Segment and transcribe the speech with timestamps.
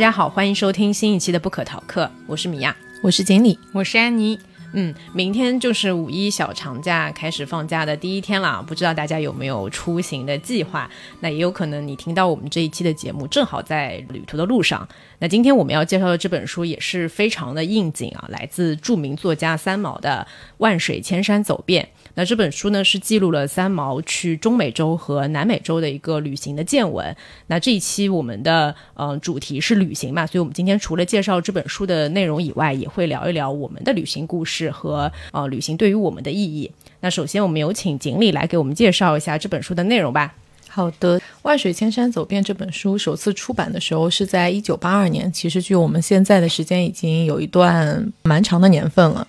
[0.00, 4.38] 大家好，欢迎收听新一期的不可逃课，我是米娅，我是锦鲤，我是安妮。
[4.72, 10.90] 嗯，明天就是五一小长假开始放假的第一天了，不知道大家有没有出行的计划？
[11.20, 14.88] 那也有可能你听到我们这一期的节目，正好在旅途的路上。
[15.18, 21.86] 那今天我们要介绍的这本书也是非常的应景啊，来自著名作家三毛的《万水千山走遍》。
[22.20, 27.16] 那这本书呢，是记录了三毛去中美洲和南美洲的一个旅行的见闻。
[27.46, 36.70] 那这一期我们的嗯主题是旅行嘛，所以我们今天除了介绍这本书的内容以外，也会聊一聊我们的旅行故事和呃旅行对于我们的意义。
[37.00, 40.34] 那首先，我们有请锦鲤来给我们介绍一下这本书的内容吧。
[40.72, 49.26] 好的，《万水千山走遍》这本书首次出版的时候是在一九八二年，其实距我们现在的时间已经有一段蛮长的年份了。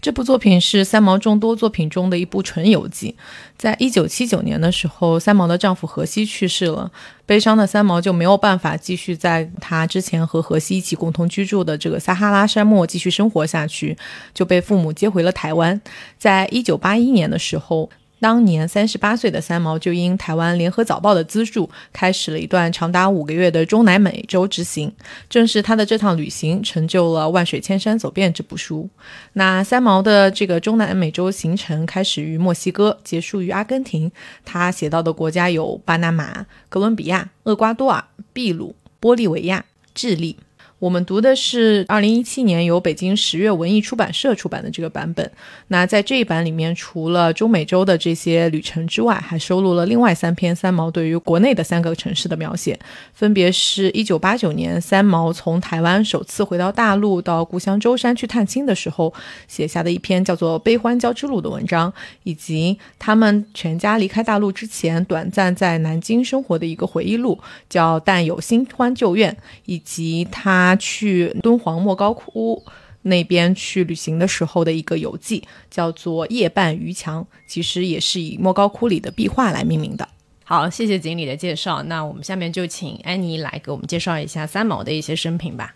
[0.00, 3.12] 这部作品是三毛众多作品中的一部纯游记。
[3.58, 6.88] 在一九七九年的时候，三毛的丈夫荷西去世了，
[7.26, 13.96] 悲伤的三毛就没有办法继续在她之前和荷西一起共同居住的这个撒哈拉沙漠继续生活下去，
[14.32, 15.80] 就被父母接回了台湾。
[16.18, 17.90] 在一九八一年的时候。
[18.20, 24.90] 当年三十八岁的三毛就因台湾联合早报的资助，开始了一段长达五个月的中南美洲之行。
[25.28, 28.88] 正是他的这趟旅行，成就了《万水千山走遍》这部书。
[29.34, 34.10] 那三毛的这个中南美洲行程开始于墨西哥，结束于阿根廷。
[34.44, 40.38] 他写到的国家有巴拿马、哥伦比亚、厄瓜多尔、秘鲁、玻利维亚、智利。
[40.84, 45.30] 我们读的是二零一七年由北京十月文艺出版社出版的这个版本。
[45.68, 52.78] 那在这一版里面，除了中美洲的这些旅程之外，还收录了另外三篇三毛对于国内的三个城市的描写，
[53.14, 59.10] 分别是一九八九年三毛从台湾首次回到大陆，到故乡舟山去探亲的时候
[59.48, 61.90] 写下的一篇叫做《悲欢交织录》的文章，
[62.24, 69.32] 以及他们全家离开大陆之前短暂在南京生活的一个回忆录，叫《但有新欢旧怨》，
[69.64, 70.73] 以及他。
[70.76, 72.62] 去敦煌莫高窟
[73.02, 80.08] 那边去旅行的时候的一个游记，叫做《夜半渔墙》，其实也是以莫高窟里的壁画来命名的。
[80.44, 81.82] 好，谢谢锦鲤的介绍。
[81.84, 85.74] 那我们下面就请安妮来给我们介绍一下三毛的一些生平吧。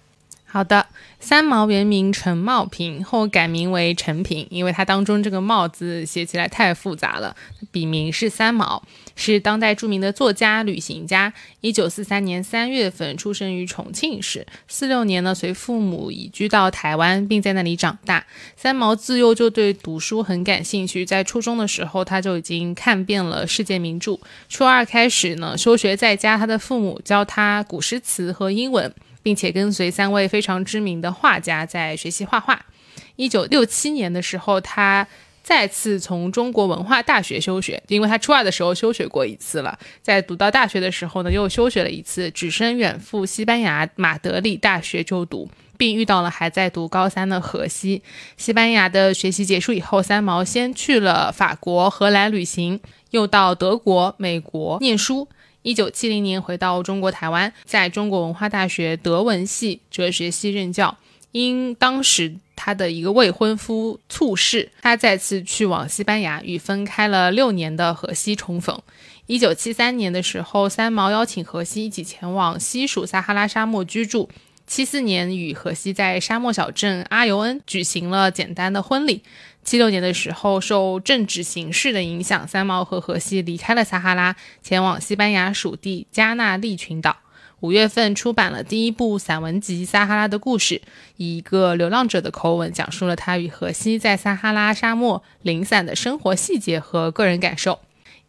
[0.50, 0.86] 好的，
[1.20, 7.36] 三毛原名陈茂平，后改名为陈平，因为他当中这个“茂”字写起来太复杂了。
[7.70, 8.82] 笔名是三毛，
[9.14, 11.30] 是当代著名的作家、旅行家。
[11.60, 18.24] 一九四三年三月份出生于重庆市，四六年呢随父母移居到台湾，并在那里长大。
[18.56, 24.18] 三毛自幼就对读书很感兴趣，在初中的时候他就已经看遍了世界名著。
[24.48, 28.90] 初二开始呢休学在家，他的父母教他古诗词和英文。
[29.22, 32.66] 并且跟随三位非常知名的画家在学习画画。
[33.16, 35.06] 一九六七年的时候，他
[35.42, 39.78] 再次从中国文化大学休学，因为他初二的时候休学过一次了。
[40.02, 48.02] 在读到大学的时候呢，又休学了一次，只身远赴西班牙马德里大学就读，并遇到了还在读高三的荷西。
[48.36, 52.78] 西班牙的学习结束以后，三毛先去了法国、荷兰旅行，
[53.10, 55.28] 又到德国、美国念书。
[55.62, 60.96] 一九七零年回到中国台湾，在中国文化大学德文系、哲学系任教。
[61.32, 68.80] 因当时他的一个未婚夫猝逝，他再次去往西班牙，与分开了六年的荷西重逢。
[69.26, 74.30] 一九七三年的时候，三毛邀请荷西一起前往西属撒哈拉沙漠居住。
[74.66, 79.22] 七四年，与荷西在沙漠小镇阿尤恩举行了简单的婚礼。
[79.68, 87.18] 七六年的时候，受政治形势的影响，三毛和荷西离开了撒哈拉，前往西班牙属地加纳利群岛。
[87.60, 90.76] 五月份出版了第一部散文集《撒哈拉的故事》，
[91.18, 97.80] 以一个流浪者的口吻讲述了他与荷西在撒哈拉沙漠零散的生活细节和个人感受。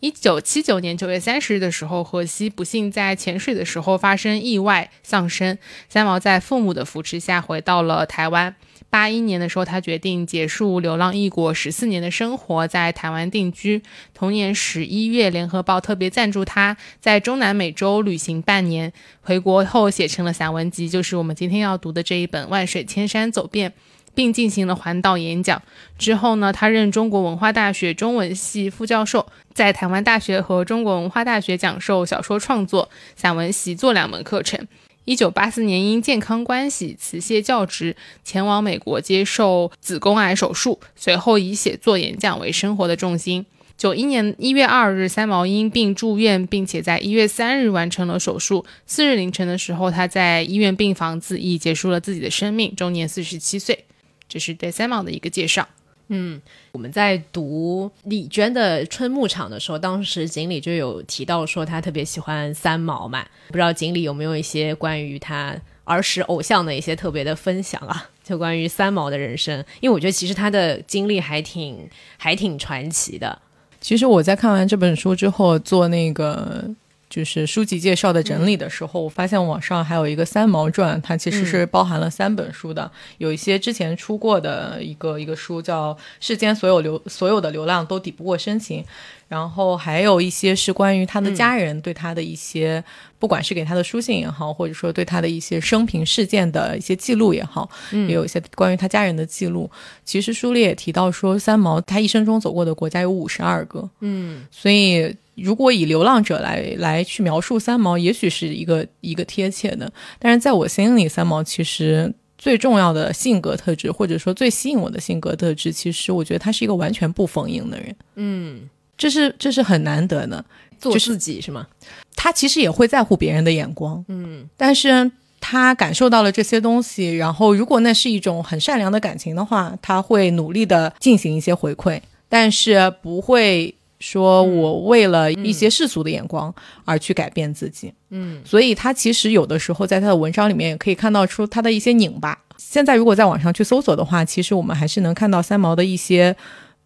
[0.02, 8.58] 一九七九年九月三十日的时候，荷西不幸在潜水的时候发生意外丧生，三毛在父母的扶持下回到了台湾。
[8.90, 13.84] 八一年的时候，他决定结束流浪异国十四年的生活，在台湾定居。
[14.14, 18.92] 同年十一月，《联合报》特别赞助他在中南美洲旅行半年，
[19.22, 23.70] 回国后写成了散文集，就是我们今天要读的这一本《万水千山走遍》，
[24.16, 25.62] 并进行了环岛演讲。
[25.98, 34.68] 之后呢，他任中国文化大学中文系副教授，在台湾大学和中国文化大学讲授小说创作、散文习作两门课程。
[35.10, 43.44] 一九八四年因健康关系辞谢教职，前往美国接受子宫癌手术，随后以写作演讲为生活的重心。
[43.76, 48.64] 九一年一月二日，三毛因病住院，并且在一月三日完成了手术。
[48.86, 53.86] 四日凌晨的时候，他在医院病房自缢，结束了自己的生命，终年四十七岁。
[54.28, 55.68] 这是对三毛的一个介绍。
[56.10, 56.42] 嗯，
[56.74, 73.40] 我们在读李娟的《春牧场》的时候，当时锦鲤就有提到说他特别喜欢三毛嘛，不知道锦鲤有没有一些关于他儿时偶像的一些特别的分享啊， 就关于三毛的人生，因为我觉得其实他的经历还挺还挺传奇的。
[73.80, 76.68] 其实我在看完这本书之后，做那个
[77.10, 88.84] 就是书籍介绍的整理的时候，我发现网上还有一个《三毛传》，它其实是包含了三本书的，有一些之前出过的一个一个书叫《世间所有流所有的流浪都抵不过深情》，
[89.28, 92.84] 然后还有一些是关于他的家人对他的一些，
[93.18, 99.68] 不管是给他的书信也好，或者说对他的一些生平事件的一些记录也好，也有一些关于他家人的记录。
[100.06, 109.92] 其实书里也提到说，三毛他一生中走过的国家有五十二个，嗯，所以如果以流浪者来来去描述三毛，也许是一个一个贴切的。
[110.18, 117.96] 但是在我心里，三毛其实最重要的性格特质，或者说最吸引我的性格特质，其实我觉得他是一个完全不逢迎的人。
[118.16, 120.44] 嗯，这是这是很难得的。
[120.80, 121.68] 做就是自己是吗？
[122.16, 132.00] 他其实也会在乎别人的眼光，嗯但是他感受到了这些东西，然后如果那是一种很善良的感情的话，他会努力的进行一些回馈，
[132.30, 136.54] 但是不会说我为了一些世俗的眼光
[136.86, 137.94] 而去改变自己。
[138.12, 142.38] 嗯所以他其实有的时候在他的文章里面也可以看到出他的一些拧巴。
[142.58, 146.36] 现在如果在网上去搜索的话，其实我们还是能看到三毛的一些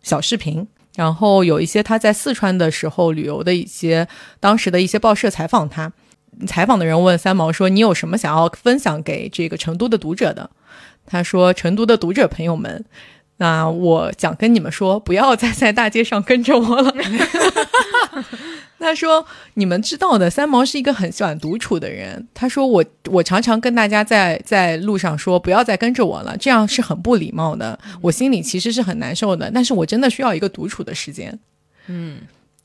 [0.01, 4.07] 小视频，然后有一些他在四川的时候旅游的一些
[4.39, 5.91] 当时的一些报社采访他，
[6.45, 10.49] 采访的人问三毛说：“你有什么想要分享给这个成都的读者的？”
[11.05, 12.85] 他说：“成都的读者朋友们。”
[13.43, 16.95] 那我想跟你们说，不要再在大街上跟着我了。
[18.79, 19.25] 他说
[19.55, 22.25] ：“你们知道的，三毛是一个很喜欢独处的人。
[22.33, 27.77] 他说我我常常跟大家在在路上说，不要再跟着我了，这样是很不礼貌的。
[28.01, 31.37] 我心里其实是很难受的，但是我真的需要一个独处的时间。
[31.87, 32.19] 嗯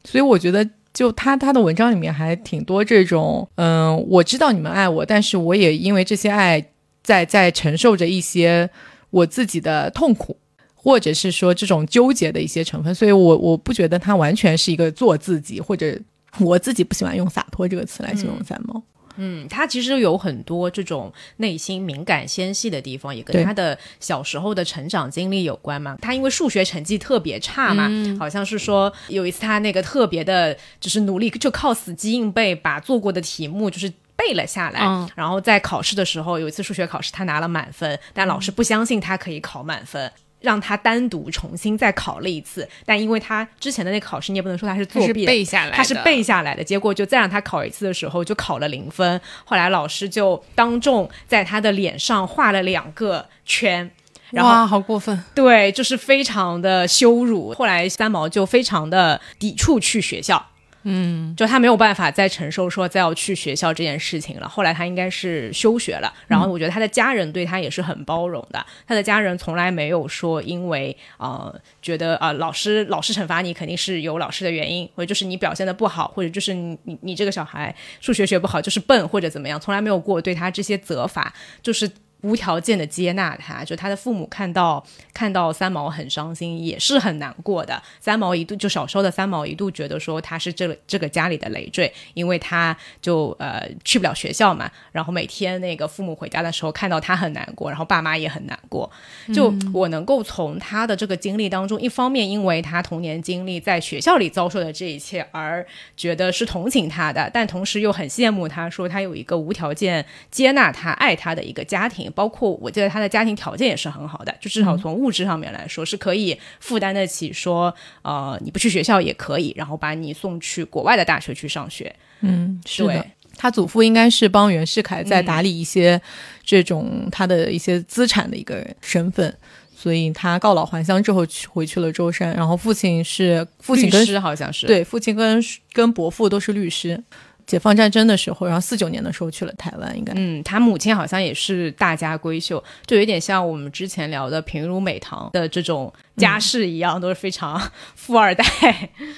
[0.05, 6.65] 所以我觉得，就他他的文章里面还挺多这种，嗯，我知道你们爱我，但是我也因为这些爱
[7.03, 8.71] 在在承受着一些
[9.11, 10.37] 我自己的痛苦。”
[10.81, 15.99] 或者是说这种纠结的一些成分，所以我我不觉得他完全是一个做自己，或者
[16.39, 18.81] 我自己不喜欢用洒脱这个词来形容三毛。
[19.17, 25.99] 嗯，他其实有很多这种内心敏感纤细的地方，也跟他的小时候的成长经历有关嘛。
[26.01, 33.93] 他因为数学成绩特别差嘛，好像是说有一次他那个特别的，就是努力就靠死记硬背把做过的题目就是。
[34.19, 42.69] 背了下来，嗯然后在考试的时候，有一次数学考试他拿了满分，但老师不相信他可以考满分，让他单独重新再考了一次。
[42.85, 49.21] 但因为他之前的那个考试，你也不能说他是作弊的，背下来的，他是背下来的，结果就再让他考一次的时候就考了零分。
[49.45, 53.91] 后来老师就当众在他的脸上画了两个圈。
[54.31, 55.25] 然后哇，好过分！
[55.35, 57.51] 对，就是非常的羞辱。
[57.55, 60.45] 后来三毛就非常的抵触去学校，
[60.91, 64.49] 嗯，就他没有办法再承受说再要去学校这件事情了。
[64.49, 66.13] 后来他应该是休学了。
[66.27, 81.91] 然后我觉得他的家人对他也是很包容的，他的家人从来没有说因为呃觉得啊、呃老师老师惩罚你肯定是有老师的原因，或者就是你表现的不好，或者就是你你你这个小孩数学学不好就是笨或者怎么样，从来没有过对他这些责罚，就是。
[82.23, 84.85] 无条件的接纳他，就他的父母看到
[85.15, 87.81] 看到三毛很伤心，也是很难过的。
[88.01, 98.91] 三毛一度就小时候的三毛一度觉得说他是这个这个家里的累赘，因为他就呃去不了学校嘛，然后每天那个父母回家的时候看到他很难过，然后爸妈也很难过。
[99.33, 105.65] 就我能够从他的这个经历当中，一方面因为他童年经历在学校里遭受的这一切而
[105.97, 121.95] 觉得是同情他的，但同时又很羡慕他，说他有一个无条件接纳他、爱他的一个家庭，包括我记得他的家庭条件也是很好的，就至少从物质上面来说是可以负担得起说，呃，你不去学校也可以，然后把你送去国外的大学去上学。
[122.21, 123.05] 嗯，是的。
[123.37, 126.01] 他祖父应该是帮袁世凯在打理一些
[126.45, 129.33] 这种他的一些资产的一个身份，
[129.77, 135.41] 所以他告老还乡之后去回去了舟山，然后父亲是父亲跟律师好像是，对父亲跟
[135.73, 137.01] 跟伯父都是律师。
[137.49, 147.59] 解放战争的时候，然后四九年的时候去了台湾，应该嗯，他母亲好像也是大家闺秀，就有点像我们之前聊的平如美堂的这种家世一样，都是非常
[147.95, 148.45] 富二代。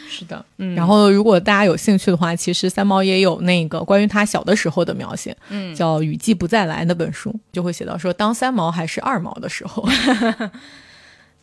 [0.08, 0.42] 是的。
[0.58, 9.84] 嗯，然后如果大家有兴趣的话，其实三毛也有那个关于他小的时候的描写，嗯，叫《雨季不再来》那本书，就会写到说，当三毛还是二毛的时候，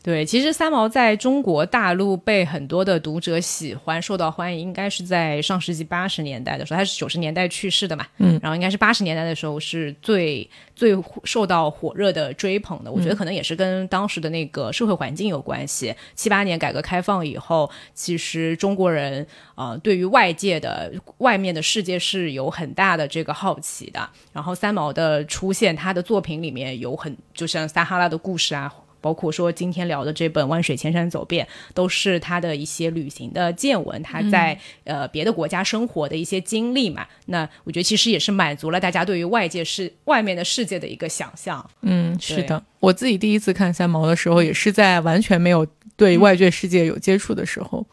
[0.07, 12.89] 对，其实三毛在中国大陆被很多的读者喜欢、受到欢迎，应该是在上世纪八十年代的时候，他是九十年代去世的嘛，嗯，然后应该是八十年代的时候是最最受到火热的追捧的。
[12.89, 15.93] 我觉得可能也是跟当时的那个社会环境有关系。
[16.15, 24.09] 七八年改革开放以后，其实中国人呃对于外界的外面的世界是有很大的这个好奇的。
[24.31, 28.73] 然后三毛的出现，他的作品里面有很就像撒哈拉的故事啊。
[29.07, 37.07] 包括说今天聊的这本《万水千山走遍》，都是他的一些旅行的见闻，他在呃别的国家生活的一些经历嘛。
[37.27, 41.65] 那我觉得其实也是满足了大家对于外界世外面的世界的一个想象。
[41.83, 47.87] 嗯，是的，我自己第一次看三毛的时候，也是在完全没有对外界世界有接触的时候，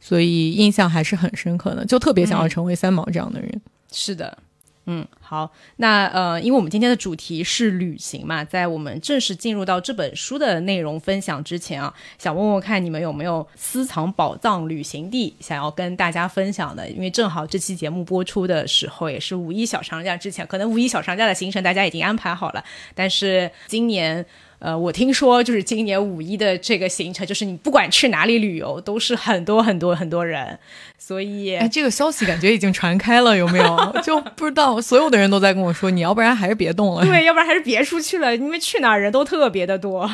[0.00, 3.60] 所以印象还是很深刻的，就特别想要成为三毛这样的人。
[3.92, 4.38] 是的。
[4.86, 16.88] 嗯，好，那呃，因为我们今天的主题是旅行嘛，在我们正式进入到这本书的内容分享之前啊，想问问看你们有没有私藏宝藏旅行地想要跟大家分享的？
[16.90, 22.62] 因为正好这期节目播出的时候也是五一小长假之前，可能五一小长假的行程大家已经安排好了，
[22.94, 24.24] 但是今年。
[24.64, 30.58] 呃，我听说就是今年五一的这个行程，就是你不管去哪里旅游，都是很多很多很多人，
[30.96, 33.96] 所以哎，这个消息感觉已经传开了，有没有？
[34.02, 40.10] 就不知道，所有的人都在跟我说，你要不然还是别动了，对，要不然还是别出去了，因为去哪儿人都特别的多，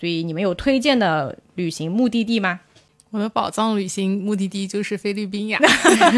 [0.00, 2.60] 所以你们有推荐的旅行目的地吗？
[3.10, 5.58] 我的宝藏旅行目的地就是菲律宾呀，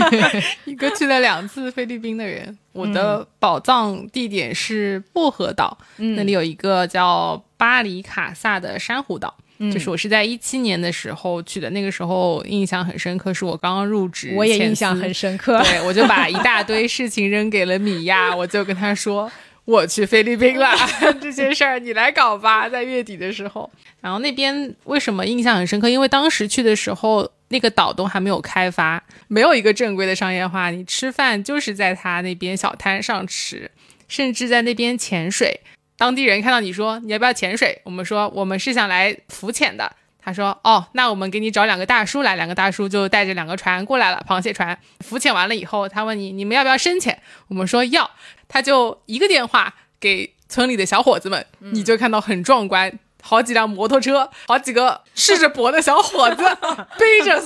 [0.66, 2.56] 一个去了两次菲律宾的人。
[2.72, 9.32] 我的宝藏地点是薄荷岛，那里有一个叫巴黎卡萨的珊瑚岛，
[9.72, 19.30] 就是我是在一七年的时候去的，那个时候印象很深刻，是我刚刚入职，我也印象很深刻，对我就把一大堆事情扔给了米娅，我就跟他说。
[19.64, 20.74] 我去菲律宾了，
[21.22, 22.68] 这些事儿你来搞吧。
[22.68, 25.88] 在月底的时候，然后那边为什么印象很深刻？
[25.88, 30.70] 因为当时去的时候，那个岛都还没有开发，没有一个正规的商业化。
[30.70, 33.70] 你吃饭就是在他那边小摊上吃，
[34.08, 35.60] 甚至在那边潜水。
[36.02, 39.92] 当地人看到你说你要不要潜水，我们说我们是想来浮潜的。
[40.20, 44.76] 他说哦，那我们给你找两个大叔来，两个大叔就带着两个船过来了，螃蟹船。
[44.98, 48.10] 浮潜完了以后，他问你你们要不要深潜，我们说要。
[48.48, 56.42] 他就一个电话给村里的小伙子们，你就看到很壮观，好几辆摩托车，好几个赤着脖的小伙子，
[56.98, 57.40] 背着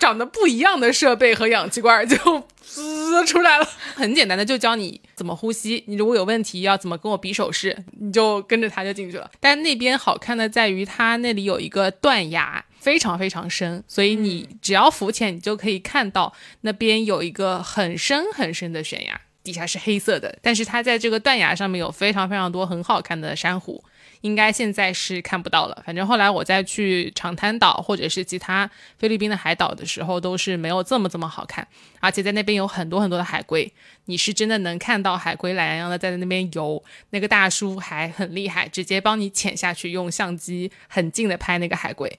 [0.00, 2.16] 长得不一样的设备和氧气罐，就
[2.64, 3.68] 滋出来了。
[3.94, 5.84] 很简单的，就教你怎么呼吸。
[5.86, 9.30] 你如果有问题，要怎么跟我比手势，你就跟着他就进去了。
[9.38, 19.20] 但那边好看的在于，它那里有一个断崖，非常非常深，所以你只要浮潜，你就可以看到那边有一个很深很深的悬崖。
[19.42, 23.82] 底下是黑色的，但是它在这个断崖上面有非常非常多很好看的珊瑚，
[24.22, 25.82] 应该现在是看不到了。
[25.84, 31.66] 反正后来我再去长滩岛或者是其他菲律宾的海岛的时候，都是没有这么这么好看。
[32.00, 33.72] 而且在那边有很多很多的海龟，
[34.06, 36.82] 你是真的能看到海龟懒洋洋的在那边游。
[37.10, 42.18] 那个大叔还很厉害，直接帮你潜下去，用相机很近的拍那个海龟。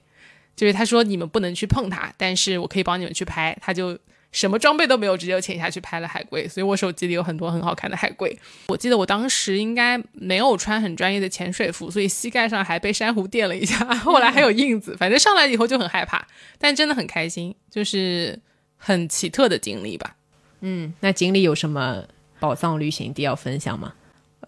[0.54, 3.98] 就是他说你们不能去碰它，但是我可以帮你们去拍，他就。
[4.32, 8.36] 什么装备都没有，直接就潜下去拍了海龟，所以我手机里有很多很好看的海龟。
[8.68, 14.96] 我记得我当时应该没有穿很专业的潜水服，所以膝盖上还被珊瑚垫了一下， 后来还有印子。
[14.98, 16.26] 反正上来以后就很害怕，
[16.58, 18.38] 但真的很开心，就是
[18.76, 20.16] 很奇特的经历吧。
[20.60, 22.02] 嗯，那锦鲤有什么
[22.40, 23.92] 宝藏旅行地要分享吗？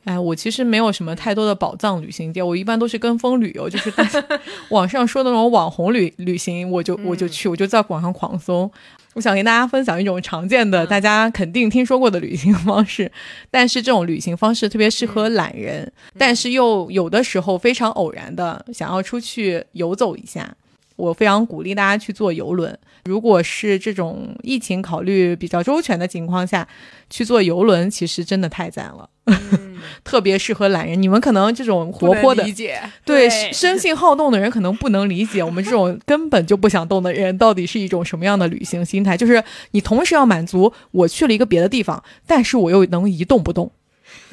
[0.05, 3.93] 哎，我其实没有什么太多的宝藏旅行地，我一般都是跟风旅游，就是
[4.71, 8.71] 网上说的那种网红旅旅行，我就我就去，我就在网上狂搜。
[9.15, 13.11] 我想跟大家分享一种常见的、大家肯定听说过的旅行方式，
[13.51, 20.55] 但是这种旅行方式特别适合懒人，但是又有的时候非常偶然的想要出去游走一下。
[20.97, 22.79] 我非常鼓励大家去坐游轮。
[23.05, 26.67] 如果是这种疫情考虑比较周全的情况下，
[27.11, 29.09] 去坐游轮其实真的太赞了，
[30.03, 31.01] 特别适合懒人。
[31.01, 39.17] 你们可能这种活泼的、理解对生性好动的人可能不能理解我们这种根本就不想动的人到底是一种什么样的旅行心态。
[39.17, 43.71] 就是你同时要满足我去了一个别的地方，但是我又能一动不动。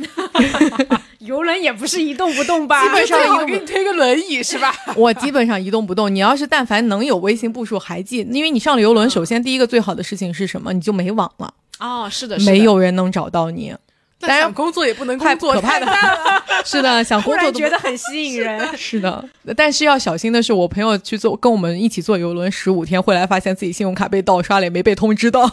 [1.20, 2.84] 游轮也不是一动不动吧？
[2.84, 4.74] 基本上我给你推个轮椅是吧？
[4.96, 6.14] 我基本上一动不动。
[6.14, 10.74] 你要是但凡能有微信步数还记，因为你上了游轮，首先第一个最好的事情是什么？
[10.74, 11.54] 你就没网了。
[11.80, 13.74] 哦，是的，没有人能找到你。
[14.20, 15.88] 当然工作也不能工作，可怕的。
[16.64, 18.78] 是的，想工作觉得很吸引人。
[18.78, 19.24] 是的，
[19.58, 25.52] 但是要小心的是，我朋友去做跟我们一起坐游轮十五天，回来发现自己信用卡被盗刷了，也没被通知到。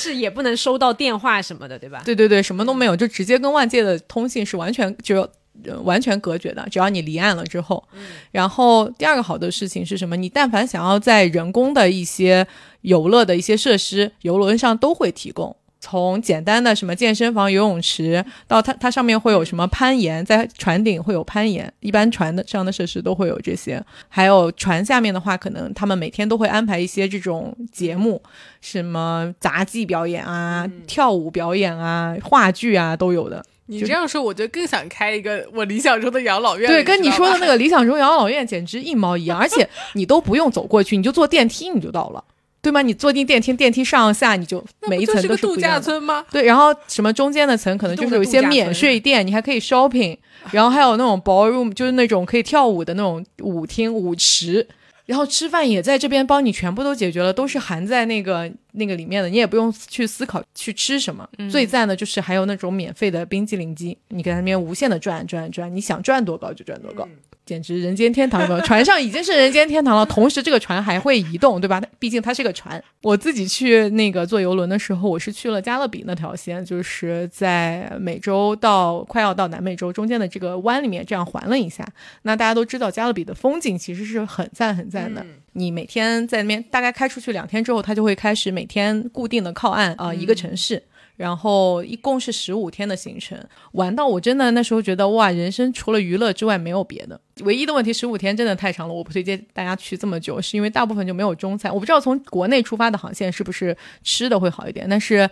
[0.00, 2.02] 是也不能收到电话什么的，对吧？
[2.04, 5.20] 对对对，什么都没有，就直接跟外界的通信是完全就
[5.64, 7.82] 呃完全隔绝的，只要你离岸了之后。
[8.30, 10.16] 然后第二个好的事情是什么？
[10.16, 12.46] 你但凡想要在人工的一些
[12.80, 15.54] 游乐的一些设施，游轮上都会提供。
[15.80, 23.82] 从简单的什么健身房、游泳池，到它它上面会有什么攀岩，在船顶会有攀岩，一般船的上的设施都会有这些。
[24.08, 28.22] 还有船下面的话，可能他们每天都会安排一些这种节目，
[28.60, 33.42] 什么杂技表演啊、跳舞表演啊、话剧啊都有的。
[33.66, 36.68] 你这样说，我就更想开一个我理想中的养老院。
[36.68, 42.24] 对，跟你说的那，个理想中养老院简直一毛一样，而且你都不用走过去，你就坐电梯你就到了，
[42.62, 42.82] 对吗？
[42.82, 45.80] 你坐进电梯，电梯上下你就每一层都是度假。
[45.80, 46.24] 村吗？
[46.30, 50.16] 对，然后什么中间的层可能就是有一些免税店，你还可以 shopping，
[50.50, 54.68] 然后还有那种 ballroom，就是那种可以跳舞的那种舞厅、舞池，
[55.06, 61.26] 然后吃饭也在这边帮你全部都解决了，都是含在那个那个里面的，你也不用去思考去吃什么。
[61.50, 67.08] 最赞的就是还有那种免费的冰激凌机，你给它那边无限的转转转，你想转多高就转多高。
[67.50, 68.60] 简直人间天堂了！
[68.60, 71.82] 船上已经是人间天堂了，同时这个船还会移动，对吧？
[71.98, 72.80] 毕竟它是个船。
[73.02, 81.84] 我自己去那个坐游轮的时候，我是去了加勒比那条线，就是在美洲到快要到南美洲中间的这个湾里面，这样环了一下。
[82.22, 85.26] 那大家都知道，加勒比的风景其实是很赞很赞的。
[85.54, 90.80] 你每天在那边大概开出去两天之后，它就会开始每天固定的靠岸啊、一个城市。
[91.20, 93.38] 然后一共是十五天的行程，
[93.72, 97.20] 玩到我真的那时候觉得哇，人生除了娱乐之外没有别的。
[97.40, 101.70] 唯一的问题，十五天真的太长了，我不推荐大家去这么久，是因为大部分就没有中餐。
[101.70, 105.28] 我不知道从国内出发的航线是不是吃的会好一点，但是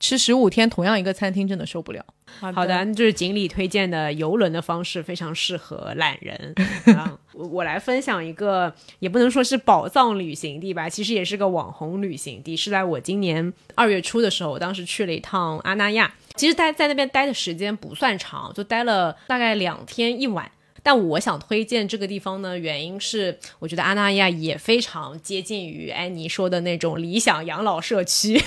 [0.00, 2.04] 吃十五天同样一个餐厅真的受不了。
[2.40, 6.54] 好的，那就是锦鲤推荐的游轮的方式，非常适合懒人。
[6.96, 16.12] 啊，我我来分享一个，也不能说是宝藏旅行地吧，其实也是个网红旅行地，是在我今年二月初的时候，我当时去了一趟阿那亚。
[16.36, 20.50] 其实待在那边待的时间不算长，就待了大概两天一晚。
[20.82, 28.40] 但我想推荐这个地方呢，原因是我觉得阿那亚也非常接近于安妮说的那种理想养老社区。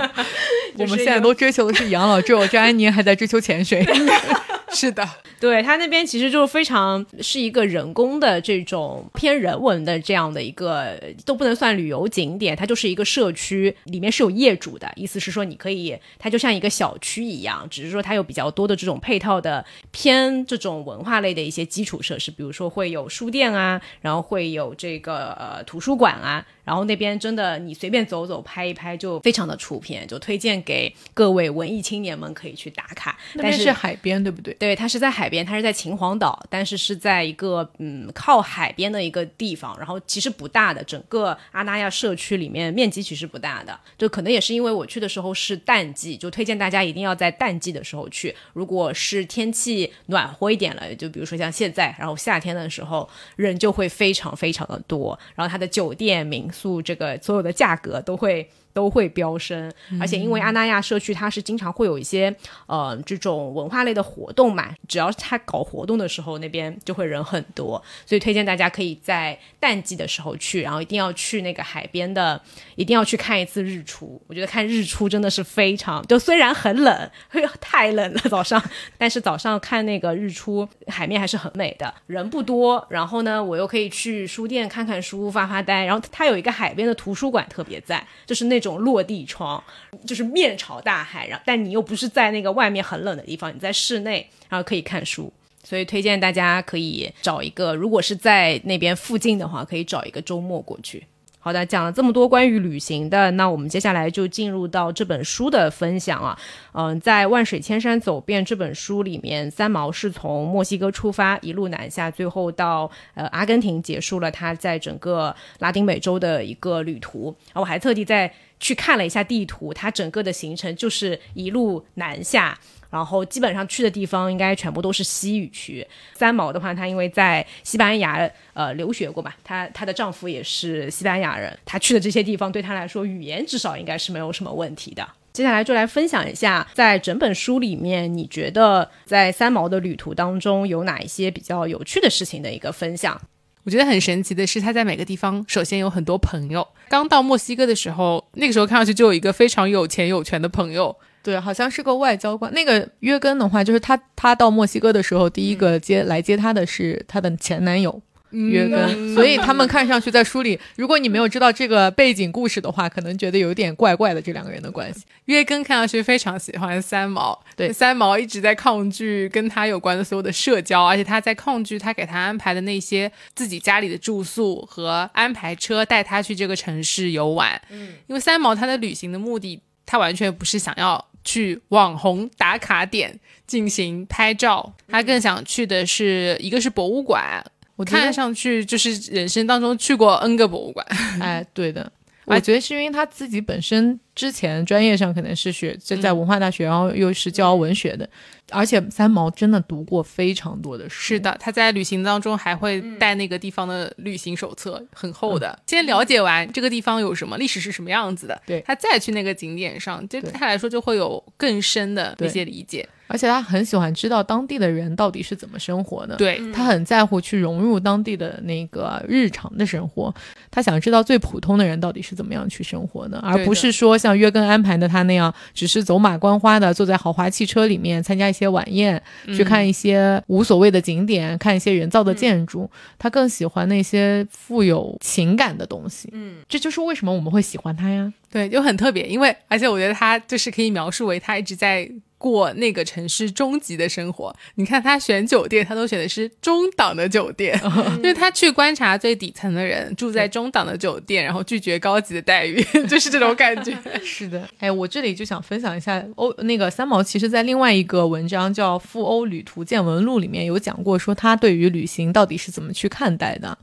[0.78, 3.84] 我们现在都追求的是养老，只有这安妮还在追求潜水。
[4.74, 5.08] 是的，
[5.40, 33.16] 对它那边其实就非常是一个人工的这种偏人文的这样的一个都不能算旅游景点，它就是一个社区，里面是有业主的，意思是说你可以，它就像一个小区一样，只是说它有比较多的这种配套的偏这种文化类的一些基础设施，比如说会有书店啊，然后会有这个呃图书馆啊，然后那边真的你随便走走拍一拍就非常的出片，就推荐给各位文艺青年们可以去打卡。
[33.36, 34.52] 但是那边是海边，对不对？
[34.54, 48.34] 对，它是在海边，它是在秦皇岛，但是是在一个嗯靠海边的一个地方，然后其实不大的，整个阿那亚社区里面面积其实不大的，就可能也是因为我去的时候是淡季，就推荐大家一定要在淡季的时候去。
[48.52, 58.50] 如果是天气暖和一点了，就比如说像现在，然后夏天的时候人就会非常非常的多，然后它的酒店、民素这个所有的价格都会。
[58.76, 62.34] 都会飙升，而且因为阿那亚社区它是经常会有一些
[62.66, 72.38] 呃这种文化类的活动嘛，只要是他搞活动的时候，那边就会人很多，所以推荐大家可以在淡季的时候去，然后一定要去那个海边的，
[72.74, 74.20] 一定要去看一次日出。
[74.26, 77.10] 我觉得看日出真的是非常，就虽然很冷，
[77.58, 78.62] 太冷了早上，
[78.98, 89.62] 但是早上看那个日出，海面还是很美的，人不多，然后呢，我又可以去书店看看书、发发呆，然后它有一个海边的图书馆特别在，就是那种种落地窗，
[90.06, 95.32] 就是面朝大海，然后但你又不是在那个外面很冷的地方，你在室内，然后可以看书。
[95.64, 101.04] 所以推荐大家可以找一个，如果是在那边附近的话，可以找一个周末过去。
[101.40, 106.36] 好的，讲了这么多关于旅行的，那我们接下来就进入到这本书的分享啊。
[106.72, 117.34] 嗯、在《万水千山走遍》这本书里面，三毛是从墨西哥出发，一路南下，最后到呃阿根廷结束了他在整个拉丁美洲的一个旅途。
[117.52, 122.58] 啊我还特地在去看了一下地图，它整个的行程就是一路南下。
[122.88, 125.86] 然后基本上去的地方应该全部都是西语区。
[126.14, 135.06] 三毛的话，她因为在西班牙呃留学过嘛，她她的丈夫也是西班牙人，她去的这些地方对她来说语言至少应该是没有什么问题的。
[135.32, 143.20] 接下来就来分享一下，在整本书里面，你觉得在三毛的旅途当中有哪一些比较有趣的事情的一个分享？
[143.66, 146.64] 我觉得很神奇的是，他在每个地方首先有很多朋友。
[146.88, 152.52] 刚到墨西哥的时候，那个时候看上去就有一个非常有钱有权的朋友，对，好像是个外交官。
[152.54, 158.00] 那个约根的话，就是他他到墨西哥的时候，第一个接、来接他的是他的前男友。
[158.30, 165.04] 约根， 所以他们看上去在书里，如果你没有知道这个背景故事的话，可能觉得有点怪怪的这两个人的关系。
[165.26, 177.60] 约根看上去非常喜欢三毛，对三毛一直在抗拒跟他有关的所有的社交，而且他在抗拒他给他安排的那些自己家里的住宿和安排车带他去这个城市游玩。
[177.70, 187.44] 嗯，因为三毛他的旅行的目的，他完全不是想要去网红打卡点进行拍照，他更想去的是一个是博物馆。
[187.76, 190.86] 我看上去就是人生当中去过 N 个博物馆，
[191.20, 191.92] 哎，对的，
[192.24, 198.08] 我觉得是因为他自己本身之前专业上可能是学在在文化大学，然后又是教文学的，
[198.50, 201.14] 而且三毛真的读过非常多的书。
[201.14, 205.56] 是的，他在旅行当中还会带那个地方的旅行手册，很厚的。
[205.66, 208.60] 先了解完这个地方有什么历史是什么样子的，对。
[208.66, 210.30] 他再去那个景点上，对对。
[210.32, 212.88] 他来说就会有更深的一些理解。
[213.06, 216.16] 而且他很喜欢知道当地的人到底是怎么生活的。
[216.16, 220.14] 对，他很在乎去融入当地的那个日常的生活，
[220.50, 232.68] 他想知道最普通的人到底是怎么样去生活的，而不是说像约根安排的他那样，只是走马观花的坐在豪华汽车里面参加一些晚宴，去看一些无所谓的景点，看一些人造的建筑。
[232.98, 236.08] 他更喜欢那些富有情感的东西。
[236.12, 238.12] 嗯，这就是为什么我们会喜欢他呀。
[238.30, 241.88] 对，就很特别，因为而且我觉得他就是可以描述为他一直在。
[242.18, 247.58] 过那个城市中级的生活，你看他选酒店，他都选的是中档的酒店，
[248.02, 253.76] 就是他去观察最底层的人住在中档的酒店，然后拒绝高级的待遇， 就是这种感觉。
[254.02, 263.58] 是的，哎，我这里就想分享一下欧那个三毛，其实在另外一个文章叫《赴欧旅途见闻录》里面有讲过，说他对于旅行到底是怎么去看待的。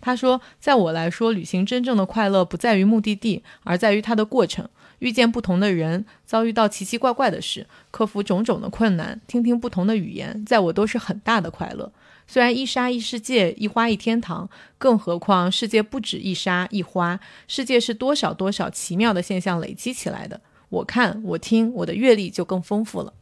[0.00, 4.68] 他说，在我来说，旅行真正的快乐不在于目的地，而在于它的过程。
[5.04, 11.92] 遇见不同的人，遭遇到奇奇怪怪的事，克服种种的困难，听听不同的语言，在我都是很大的快乐。
[12.26, 20.40] 虽然一沙一世界，一花一天堂，更何况世界不止一沙一花，世界是多少多少奇妙的现象累积起来的。
[20.70, 23.12] 我看，我听，我的阅历就更丰富了。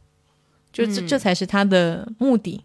[0.71, 2.63] 就这，这才是他的目的。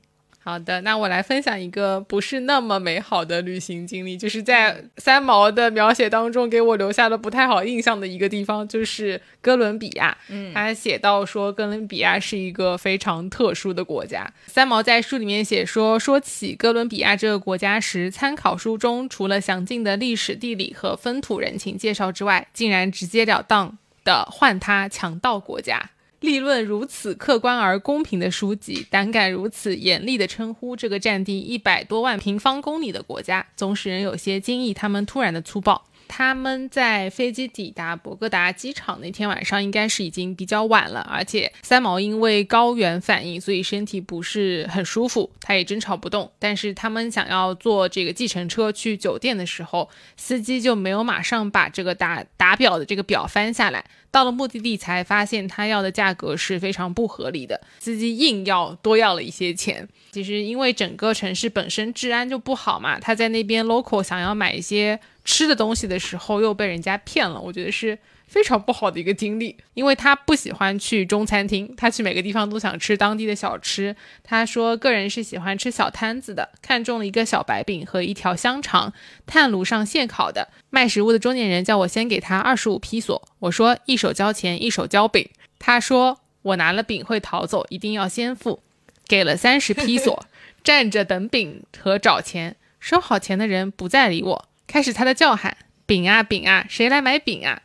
[0.49, 10.17] 好的，那我来分享一个不是那么美好的旅行经历，就是在三毛的描写当中给我留下了不太好印象的一个地方，就是哥伦比亚。
[10.31, 14.27] 嗯，他写到说，哥伦比亚是一个非常特殊的国家。
[14.47, 25.91] 三毛在书里面写说，说起哥伦比亚这个国家时，参考书中除了详尽的历史、地理和风土人情介绍之外，竟然直截了当的唤它强盗国家。
[26.21, 34.75] 立论如此客观而公平的书籍，胆敢如此严厉的称呼这个占地一百多万平方公里的国家，总使人有些惊异。
[34.75, 35.87] 他们突然的粗暴。
[36.09, 41.01] 他们在飞机抵达博格达机场那天晚上，应该是已经比较晚了。
[41.09, 46.31] 而且三毛因为高原反应，所以身体不是很舒服，他也争吵不动。
[46.39, 53.85] 但是他们想要坐这个计程车去酒店的时候，司机就没有马上把这个打打表的这个表翻下来。
[54.11, 59.87] 到了目的地才发现他要的价格是非常不合理的，司机硬要多要了一些钱。
[60.13, 69.55] 其实因为整个城市本身治安就不好嘛，他在那边 local 想要买一些吃的东西的时候又被人家骗了，我觉得是非常不好的一个经历。
[69.75, 73.95] 因为他不喜欢去中餐厅，他去每个地方都想吃当地的小吃。
[74.25, 78.95] 他说个人是喜欢吃小摊子的，看中了一个小白饼和一条香肠，
[79.27, 80.49] 炭炉上现烤的。
[80.71, 85.29] 卖食物的中年人叫我先给他二十五披索，我说一手交钱一手交饼。
[85.59, 88.63] 他说我拿了饼会逃走，一定要先付。
[89.07, 90.25] 给了三十披索，
[90.65, 92.57] 站着等饼和找钱。
[92.81, 97.63] 收好钱的人不再理我，开始他的叫喊：“饼啊饼啊，谁来买饼啊？”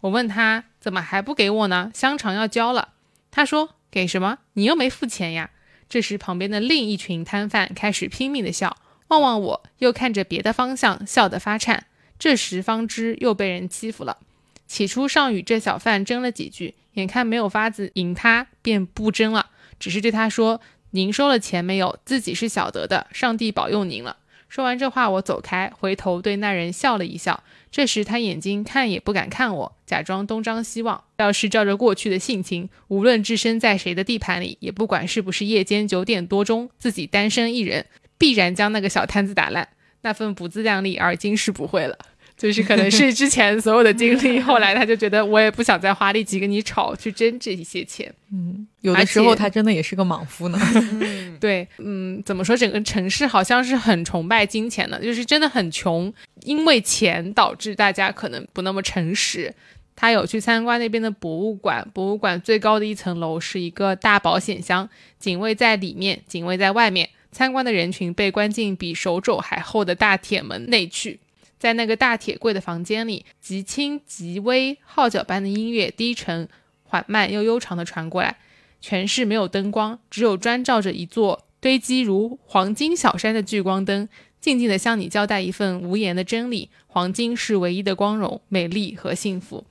[0.00, 1.92] 我问他怎么还不给我呢？
[1.94, 2.94] 香肠要交了。
[3.30, 4.38] 他说：“给什么？
[4.54, 5.50] 你又没付钱呀。”
[5.88, 11.86] 这时，旁边的另一群摊贩开始拼命的笑，望望我，又看着别的方向，笑得发颤。
[12.18, 14.18] 这时方知又被人欺负了。
[14.66, 20.60] 起初尚与这小贩争了几句，眼看没有法子赢他，便不争了，只是对他说。
[20.92, 21.98] 您收了钱没有？
[22.06, 23.08] 自己是晓得的。
[23.12, 24.16] 上帝保佑您了。
[24.48, 27.42] 说完这话，我走开，回头对那人笑了一笑。
[27.70, 31.04] 这时他眼睛看也不敢看我，假装东张西望。
[31.18, 37.84] 要是照着过去的性情，无论置身在谁的地盘里，也不管是不是夜间九点多钟，自己单身一人，
[38.16, 39.68] 必然将那个小摊子打烂。
[40.00, 41.98] 那份不自量力，而今是不会了。
[42.38, 48.10] 就是可能是之前所有的经历，后来他就觉得我也不想再花力气跟你吵去争这一些钱。
[48.32, 50.58] 嗯，有的时候他真的也是个莽夫呢。
[51.40, 52.56] 对，嗯，怎么说？
[52.56, 56.12] 整个城市好像是很崇拜金钱的，就是真的很穷，
[56.44, 59.52] 因为钱导致大家可能不那么诚实。
[59.96, 67.08] 他有去参观那边的博物馆，博物馆最高的一层楼是一个大保险箱，警卫在里面，警卫在外面。
[67.32, 71.18] 参观的人群被关进比手肘还厚的大铁门内去。
[71.58, 76.48] 在那个大铁柜的房间里，极轻极微、号角般的音乐，低沉、
[76.84, 78.36] 缓慢又悠长地传过来。
[78.80, 84.08] 全室没有灯光，只有专照着一座堆积如黄金小山的聚光灯，
[84.40, 89.64] 静静地向你交代一份无言的真理：黄金是唯一的光荣、美丽和幸福。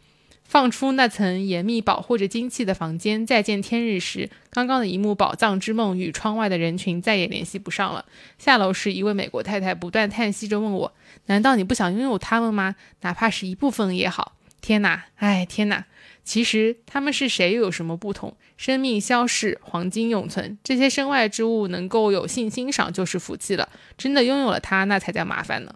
[0.47, 8.05] 放出那层严密保护着金器的房间，再见天日时，刚刚的一幕宝藏之梦与窗外的人群再也联系不上了。
[8.37, 10.93] 下楼时，一位美国太太不断叹息着问我
[11.27, 12.75] ：“难道你不想拥有它们吗？
[13.01, 15.85] 哪怕是一部分也好。”天哪，哎，天哪！
[16.23, 18.35] 其实他们是谁又有什么不同？
[18.57, 23.69] 生命消逝，黄金永存，这些身外之物能够有幸欣赏就是福气了。
[23.97, 25.75] 真的拥有了它，那才叫麻烦呢。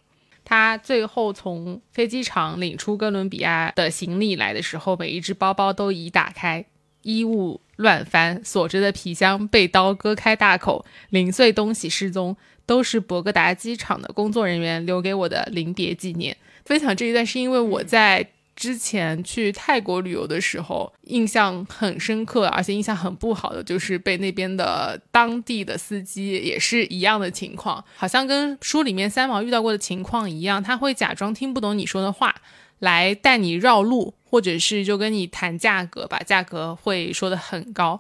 [0.52, 6.66] 他最后从飞机场领出哥伦比亚的行李来的时候，每一只包包都已打开，
[7.04, 12.36] 衣物乱翻，锁着的皮箱被刀割开大口，零碎东西失踪，
[12.66, 16.36] 都是博格达机场的工作人员留给我的临别纪念。
[16.66, 18.32] 分享这一段是因为我在。
[18.56, 32.36] 之前去泰国旅游的时候，印象很深刻，而且印象很不好的就是被那边的当地的司机也是一样的情况，好像跟书里面三毛遇到过的情况一样，他会假装听不懂你说的话，
[32.80, 38.00] 来带你绕路，或者是就跟你谈价格，把价格会说的很高，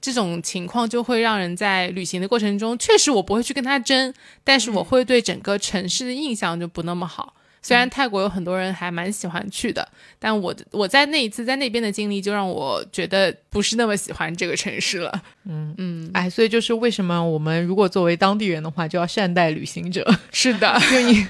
[0.00, 4.12] 这种情况就会让人在旅行的过程中，确实我不会去跟他争，
[4.44, 7.34] 但是我会对整个城市的印象就不那么好。
[7.62, 15.22] 虽然泰国有很多人还蛮喜欢去的，但我我在那一次在那边的经历就让我觉得不是那么喜欢这个城市了。
[15.44, 20.04] 嗯嗯，哎，所以就是为什么我们如果作为当地人的话，就要善待旅行者。
[20.32, 21.26] 是的， 就你，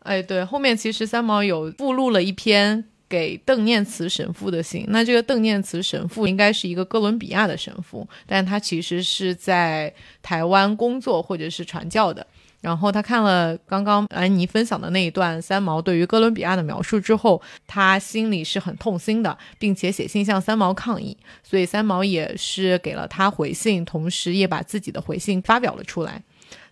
[0.00, 4.84] 哎，对，后面其实三毛有附录了一篇给邓念慈神父的信。
[4.88, 12.26] 那这个邓念慈神父应该是一个哥伦比亚的神父，但他其实是在台湾工作或者是传教的。
[12.60, 21.16] 然后他看了刚刚安妮分享的那一段三毛对于哥伦比亚的描述之后，他心里是很痛心的，并且写信向三毛抗议。
[21.42, 26.22] 所以三毛也是给了他回信，同时也把自己的回信发表了出来。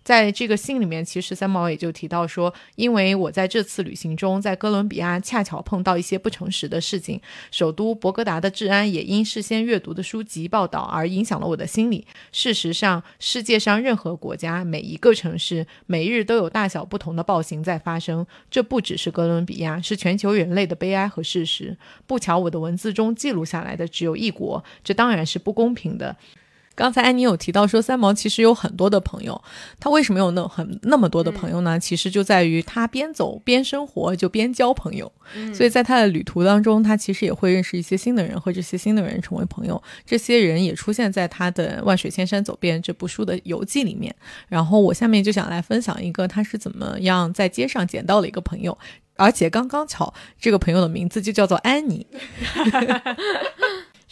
[0.05, 12.07] 在这个信里面，其实三毛也就提到说，因为我在这次旅行中，在哥伦比亚恰巧碰到一些不诚实的事情，首都博格达的治安也因事先阅读的书籍报道而影响了我的心理。
[12.31, 21.79] 事实上，世界上任何国家每一个城市，每日都有大小不同的暴行在发生，这不只是哥伦比亚，是全球人类的悲哀和事实。
[22.07, 26.15] 不巧，我的文字中记录下来的只有一国，这当然是不公平的。
[26.75, 29.41] 刚才安妮有提到说，三毛其实有很多的朋友，
[29.79, 31.79] 他为什么有那很那么多的朋友呢？
[31.79, 35.11] 其实就在于他边走边生活，就边交朋友。
[35.55, 39.83] 所以在他的旅途当中，他其实也会认识一些新的人，和这些新的人成为朋友。
[40.05, 44.15] 这些人也出现在他的《万水千山走遍》这部书的游记里面。
[44.49, 48.77] 然后我下面就想来分享一个他是怎么样在街上捡到了一个朋友，
[49.17, 52.07] 而且刚刚巧，这个朋友的名字就叫做安妮。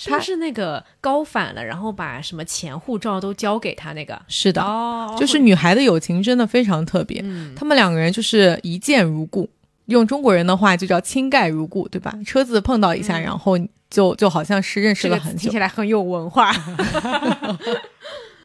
[0.07, 4.20] 他是那个高反了，然后把什么钱、护照都交给他那个。
[4.28, 7.24] 是的，哦就是女孩的友情真的非常特别。
[7.55, 9.48] 他们两个人就是一见如故，
[9.87, 12.12] 用中国人的话就叫亲盖如故，对吧？
[12.26, 13.59] 车子碰到一下，然后
[13.90, 16.52] 就就好像是认识了很久，听起来很有文化。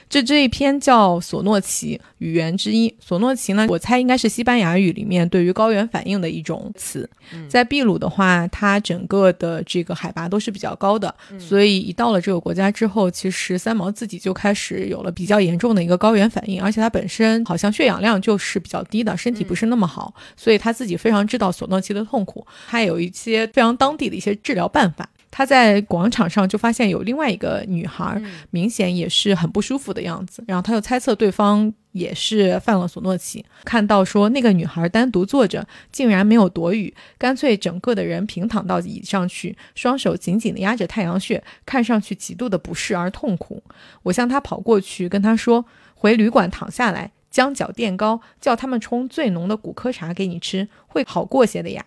[0.10, 2.94] 这这一篇叫索诺奇语言之一。
[3.00, 7.10] 索诺奇呢，我猜应该是西班牙语里面对于高原反应的一种词。
[7.50, 25.10] 在秘鲁的话，它整个的这个海拔都是比较高的，所以一到了这个国家之后，其实三毛自己就开始有了比较严重的一个高原反应，而且他本身好像血氧量就是比较低的，身体不是那么好，所以他自己非常知道索诺奇的痛苦，他有一些非常当地的一些治疗办法。
[25.38, 28.20] 他在广场上就发现有另外一个女孩，
[28.50, 30.44] 明显也是很不舒服的样子。
[30.48, 33.46] 然后他又猜测对方也是犯了索诺奇。
[33.64, 43.62] 看到说那个女孩单独坐着，竟然没有躲雨，干脆整个的人平躺到椅上去，双手紧紧地压着太阳穴，看上去极度的不适而痛苦。
[44.02, 51.86] 我向他跑过去，跟他说：“回旅馆躺下来，将脚垫高，叫他们冲最浓的骨科茶给你吃，会好过些的呀。”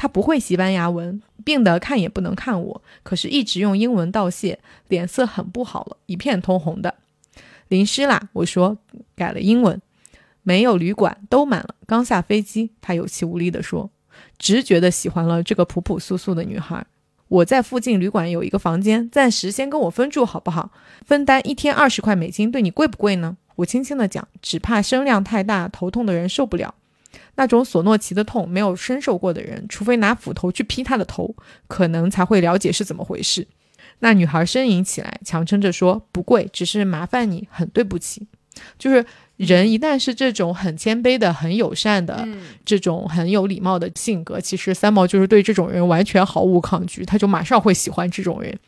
[0.00, 4.58] 他不会西班牙文，病得看也不能看我，可是一直用英文道谢，
[4.88, 6.94] 脸色很不好了，一片通红的。
[7.68, 8.78] 淋湿啦，我说，
[9.14, 9.78] 改了英文，
[10.42, 11.74] 没有旅馆，都满了。
[11.84, 13.90] 刚下飞机，他有气无力地说，
[14.38, 16.86] 直觉的喜欢了这个朴朴素素的女孩。
[17.28, 20.70] 我在附近旅馆有一个房间，暂时先跟我分住好不好？
[21.04, 23.36] 分担一天二十块美金，对你贵不贵呢？
[23.56, 26.74] 我轻轻地讲，只怕声量太大，头痛的人受不了。
[27.36, 31.34] 那种索诺奇的痛，没有深受过的人，除非拿斧头去劈他的头，
[31.68, 33.46] 可能才会了解是怎么回事。
[34.00, 38.26] 那女孩呻吟起来，强撑着说：“不贵，只是麻烦你，很对不起。”
[38.78, 39.04] 就是
[39.36, 42.26] 人一旦是这种很谦卑的、很友善的、
[42.64, 48.58] 这种很有礼貌的性格，其实三毛就是对这种人完全毫无抗拒，他就马上会喜欢这种人。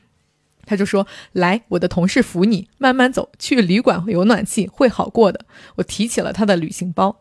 [0.64, 5.44] 他就说：“来，我的同事扶你，慢慢走，去旅馆有暖气，会好过的。”
[5.76, 7.16] 我提起了他的旅行包。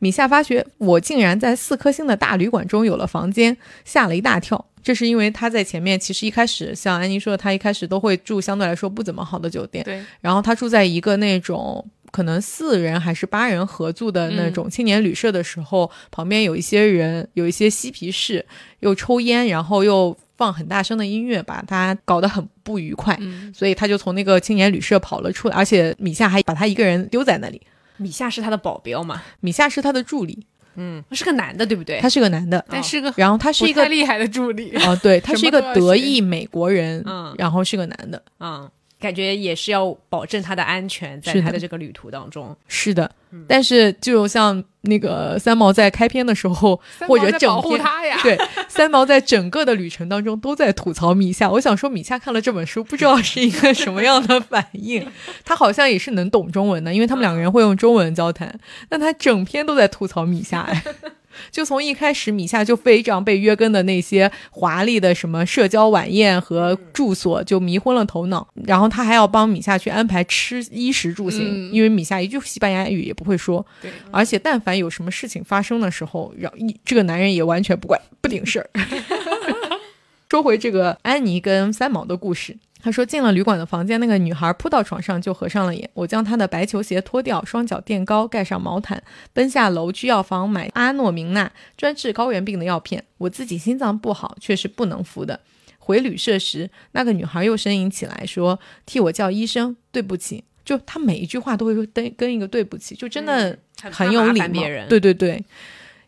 [0.00, 4.66] 米夏发觉我竟然在四颗星的大旅馆中有了房间，吓了一大跳。
[4.82, 18.44] 这是因为他在前面其实一开始像安妮说的，他一开始都会住相对来说不怎么好的酒店，对，然后他住在一个那种可能四人还是八人合住的那种青年旅社的时候，旁边有一些人有一些嬉皮士，
[18.78, 23.18] 又抽烟，然后又放很大声的音乐，把他搞得很不愉快，
[23.54, 27.60] 所以他就从那个青年旅社跑了出来，而且米夏还把他一个人丢在那里。
[28.00, 29.22] 米夏是他的保镖嘛？
[29.40, 32.00] 米夏是他的助理，嗯，是个男的，对不对？
[32.00, 34.74] 他是个男的，但是个然后他是一个厉害的助理。
[34.86, 38.68] 哦，对，他是一个什么都要学德裔美国人，嗯然后是个男的，嗯，
[39.00, 42.54] 感觉也是要保证他的安全，在他的这个旅途当中。
[42.68, 43.10] 是的。
[43.46, 47.48] 但是就像那个三毛在开篇的时候，或者整
[48.08, 48.36] 呀，对，
[48.68, 51.48] 三毛在整个的旅程当中都在吐槽米夏。
[51.48, 55.06] 我想说，米夏看了这本书，不知道是一个什么样的反应。
[55.44, 58.58] 他好像也是能懂中文的，因为他们两个人会用中文交谈。
[58.88, 60.82] 但他整篇都在吐槽米夏，哎，
[61.50, 73.64] 就从一开始，米夏就非常被约根的那些华丽的什么社交晚宴和住所就迷昏了头脑，然后他还要帮米夏去安排吃衣食住行，嗯因为米夏一句西班牙语也不会说。
[73.80, 78.70] 对，而且但凡有什么事情发生的时候，让一这个男人也完全不管不顶事儿。
[80.30, 85.88] 说回这个安妮跟三毛的故事，他说进了旅馆的房间，那个女孩扑到床上就合上了眼。
[85.94, 93.04] 我将她的白球鞋脱掉，双脚垫高，盖上毛毯，奔下楼去药房买阿诺明娜专治高原病的药片。
[93.18, 95.40] 我自己心脏不好，却是不能服的。
[95.78, 103.58] 回旅社时，那个女孩又呻吟起来，说：“替我叫医生，对不起。”就她每一句话都会跟跟一个对不起，就真的
[103.90, 104.44] 很有礼貌。
[104.44, 104.88] 烦别人。
[104.88, 105.44] 对对对，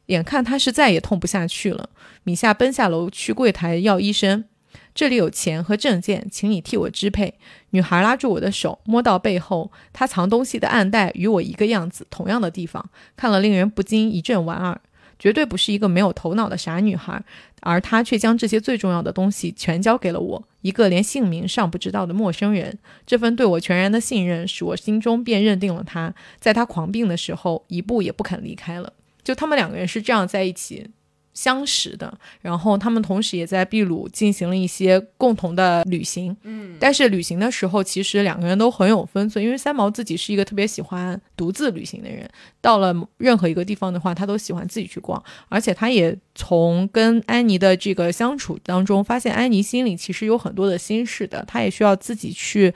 [0.06, 1.90] 眼看她是再也痛不下去了，
[2.22, 4.44] 米夏奔下楼去柜台要医生。
[4.94, 7.34] 这里有钱和证件，请你替我支配。
[7.70, 14.80] 女孩拉住我的手，摸到背后，她藏东西的暗袋与我一个样子，同样的地方，看了令人不禁一阵莞尔。
[15.18, 17.22] 绝对不是一个没有头脑的傻女孩，
[17.60, 22.76] 而她却将这些最重要的东西全交给了我，一个连姓名尚不知道的陌生人。
[23.06, 26.12] 这份对我全然的信任，使我心中便认定了她。
[26.40, 28.92] 在她狂病的时候，一步也不肯离开了。
[29.22, 30.90] 就他们两个人是这样在一起
[31.34, 36.36] 相识的，然后他们同时也在秘鲁进行了一些共同的旅行。
[36.42, 42.28] 嗯，但是旅行的时候，其实两个人都很有分寸，因为三毛自己是一个特别喜欢独自旅行的人，
[42.60, 52.74] 到了任何一个地方的话，他都喜欢自己去逛，而且他也从跟安妮的这个相处当中，发现安妮心里其实有很多的心事的，他也需要自己去。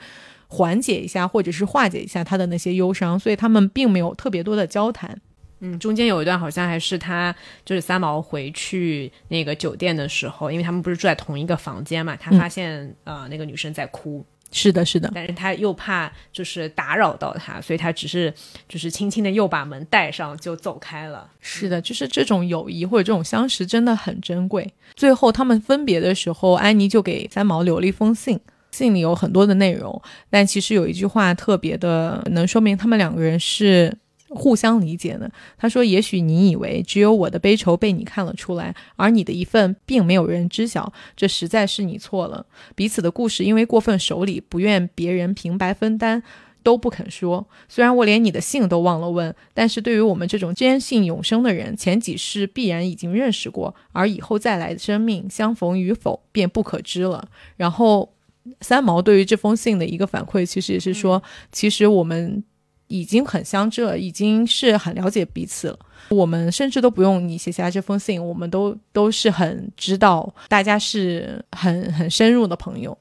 [0.49, 5.19] 缓解一下，或者是化解一下他的那些忧伤，所以他们并没有特别多的交谈。
[5.59, 18.31] 嗯，中间有一段好像还是他就是三毛回去那个酒店的时候，因为他们不是住在同一个房间嘛，他嗯发现、呃那个女生在哭，是的，是的，但是他又怕就是打扰到她，所以他只是
[18.69, 21.27] 就是轻轻的又把门带上就走开了。
[21.39, 24.71] 是的，就是这种友谊或者这种相识真的很珍贵。
[24.95, 28.39] 最后他们分别的时候，安妮就给三毛留了一封信，
[28.71, 33.97] 信里有很多的内容，但其实有一句话特别的能说明他们两个人是。
[34.29, 42.45] 互相理解呢，他说：“也许你以为只有我的悲愁被你看了出来，而你的一份并没有人知晓，这实在是你错了。
[42.75, 46.21] 彼此的故事因为过分守礼，不愿别人平白分担，
[46.61, 47.47] 都不肯说。
[47.69, 57.29] 虽然我连你的姓都忘了问，但是对于我们这种坚信永生的人，前几世必然已经认识过，而以后再来的生命相逢与否便不可知了。
[57.55, 58.13] 然后，
[58.59, 62.43] 三毛对于这封信的一个反馈，其实也是说，其实我们
[62.87, 65.79] 已经很相知了，已经是很了解彼此了。
[66.09, 72.97] 我们甚至都不用你写下这封信，我们都都是很知道大家是很很深入的朋友，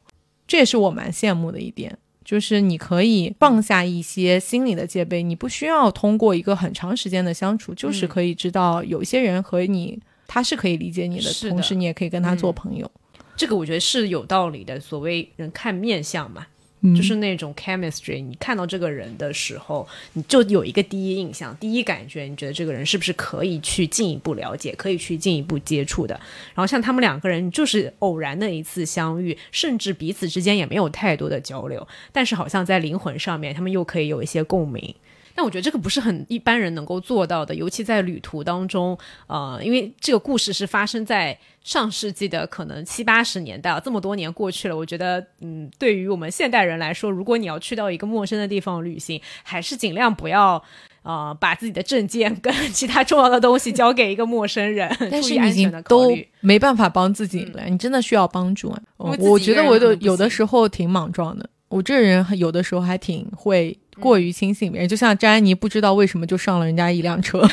[0.46, 1.96] 这也是我蛮羡慕的一点。
[2.24, 9.96] 就是你可以放下一些心理的戒备，你不需要通过一个很长时间的相处，就是可以知道有一些人和你
[10.26, 12.90] 他是可以理解你的，的同时你也可以跟他做朋友。
[13.36, 14.80] 这个我觉得是有道理的。
[14.80, 16.44] 所谓人看面相嘛，
[16.86, 26.14] 嗯就是那种 chemistry，你看到这个人的时候，你就有一个第一印象、第一感觉，你觉得这个人是不是可以去进一步了解，可以去进一步接触的。
[26.54, 34.94] 然后像他们两个人就是偶然的一次相遇，甚至彼此之间也没有太多的交流，但是好像在灵魂上面，他们又可以有一些共鸣。
[35.36, 50.62] 但我觉得这个不是很一般人能够做到的，尤其在旅途当中，呃，因为这个故事是发生在上世纪的可能七八十年代啊，这么多年过去了，我觉得，嗯，对于我们现代人来说，如果你要去到一个陌生的地方旅行，还是尽量不要。
[51.02, 56.10] 呃，把自己的证件跟 其他重要的东西交给一个陌生人，但是你已经都
[56.40, 58.82] 没办法帮自己了，你真的需要帮助啊！
[58.96, 67.48] 我觉得我有有的时候挺莽撞的，我这人有的时候还挺会过于轻信别人，就像张安妮不知道为什么就上了人家一辆车，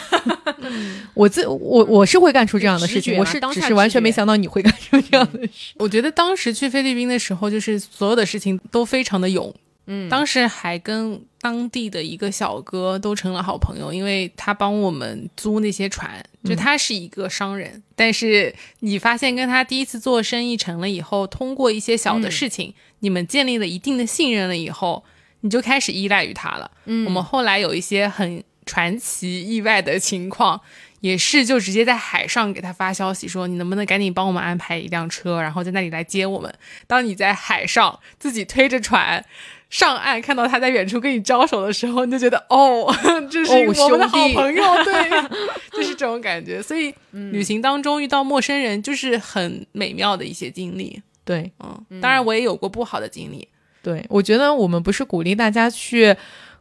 [1.14, 5.74] 我自我我是会干出这样的事情，我是只是完全没想到你会干出这样的事。
[5.78, 9.54] 我觉得当时去菲律宾的时候，就是所有的事情都非常的勇。
[9.86, 17.84] 嗯，当时还跟当地的一个小哥都成了好朋友，因为他帮我们租那些船，就他是一个商人。
[17.94, 25.04] 但是你发现跟他第一次做生意成了以后，通过一些小的事情，你们建立了一定的信任了以后，
[25.44, 26.70] 你就开始依赖于他了。
[26.86, 30.60] 嗯，我们后来有一些很传奇意外的情况，
[31.00, 36.54] 也是就直接在海上给他发消息说，你能不能赶紧帮我们安排一辆车，然后在那里来接我们。
[36.88, 39.24] 当你在海上自己推着船。
[39.70, 42.86] 上岸看到他在远处跟你招手的时候，你就觉得哦，
[43.32, 45.10] 这是我们的好朋友，对，
[45.74, 46.62] 就是这种感觉。
[46.62, 51.02] 所以旅行当中遇到陌生人，就是很美妙的一些经历。
[51.26, 53.48] 对，嗯，当然我也有过不好的经历。
[53.84, 56.16] 对，我觉得我们不是鼓励大家去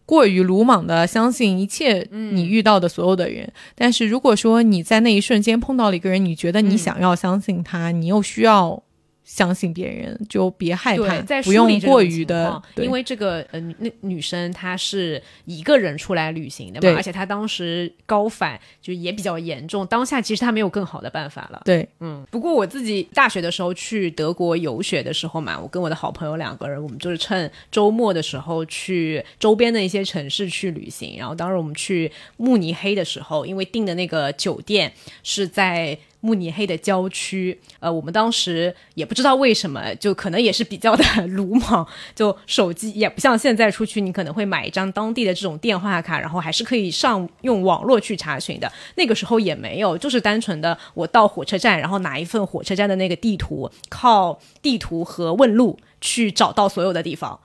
[0.05, 8.83] 过于鲁莽的相信一切你遇到的所有的人，但是如果说你在那一瞬间碰到了一个人，你觉得你想要相信他，你又需要。
[9.25, 21.63] 相信别人就别害怕，不用过于的，因为这个呃，那女生她是一个人出来旅行的嘛，而且她当时高反就也比较严重，当下其实她没有更好的办法了。
[21.65, 22.27] 对，嗯。
[22.31, 31.17] 不过我自己大学的时候去德国游学的时候嘛，我跟我的好朋友两个人，我们就是趁周末的时候去周边的一些城市去旅行。
[31.17, 34.93] 然后当时我们去慕尼黑的时候，因为订的那个酒店
[35.23, 35.97] 是在。
[36.23, 48.73] 慕尼黑的郊区，呃，我们当时也不知道为什么，就可能也是比较的鲁莽，就手机也不像现在出去，你可能会买一张当地的这种电话卡，然后还是可以上用网络去查询的。
[48.95, 57.39] 那个时候也没有，就是单纯的我到火车站，然后拿一份火车站的那个地图，靠地图和问路去找到所有的地方。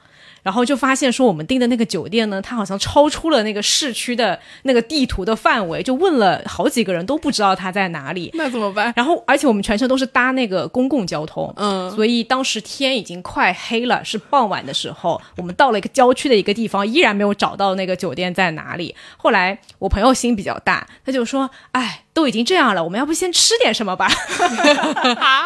[0.43, 8.31] 然后就发现说，我们订的那个酒店呢，它好像超出了那个市区的那个地图的范围，就问了好几个人都不知道它在哪里。
[8.33, 8.93] 那怎么办？
[8.95, 18.95] 然后，而且我们全程都是搭那个公共交通，嗯，所以当时天已经快黑了，是傍晚的时候，我们到了一个郊区的一个地方，依然没有找到那个酒店在哪里。
[19.17, 24.07] 后来我朋友心比较大，他就说：“哎，都已经这样了，我们要不先吃点什么吧？”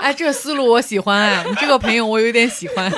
[0.02, 2.92] 哎， 这个思路我喜欢，哎，你这个朋友我有点喜欢。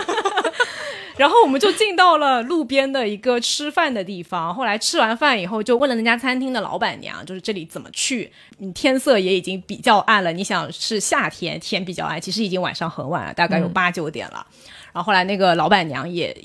[1.16, 4.54] 然后我们就进到了路边的一个吃饭的地方。
[4.54, 8.32] 后来吃完饭以后，就问了那家餐厅的老板娘，就是这里怎么去？
[8.58, 10.32] 你天色也已经比较暗了。
[10.34, 14.46] 你想是夏天，天比较暗，其实已经晚上很晚了，大概有八九点了。
[14.92, 16.36] 然后后来那个老板娘也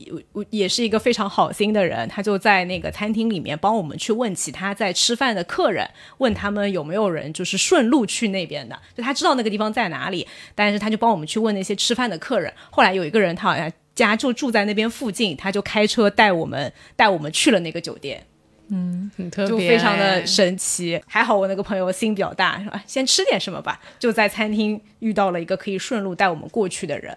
[0.49, 5.89] 也是一个非常好心的人，她就在那个餐厅里面帮我们去问其他在吃饭的客人，
[6.19, 10.27] 问他们有没有人就是顺路去那边的，就他知道那个地方在哪里。
[10.55, 12.53] 但是他就帮我们去问那些吃饭的客人。
[12.71, 13.71] 后来有一个人，他好像。
[14.07, 18.25] 家就住在那边附近，他就开车带我们带我们去了那个酒店，
[18.69, 21.01] 嗯，很特别，就非常的神奇。
[21.07, 23.81] 还好我那个朋友心比较大，说先吃点什么吧。
[23.99, 27.17] 就在餐厅遇到了一个可以顺路带我们过去的人。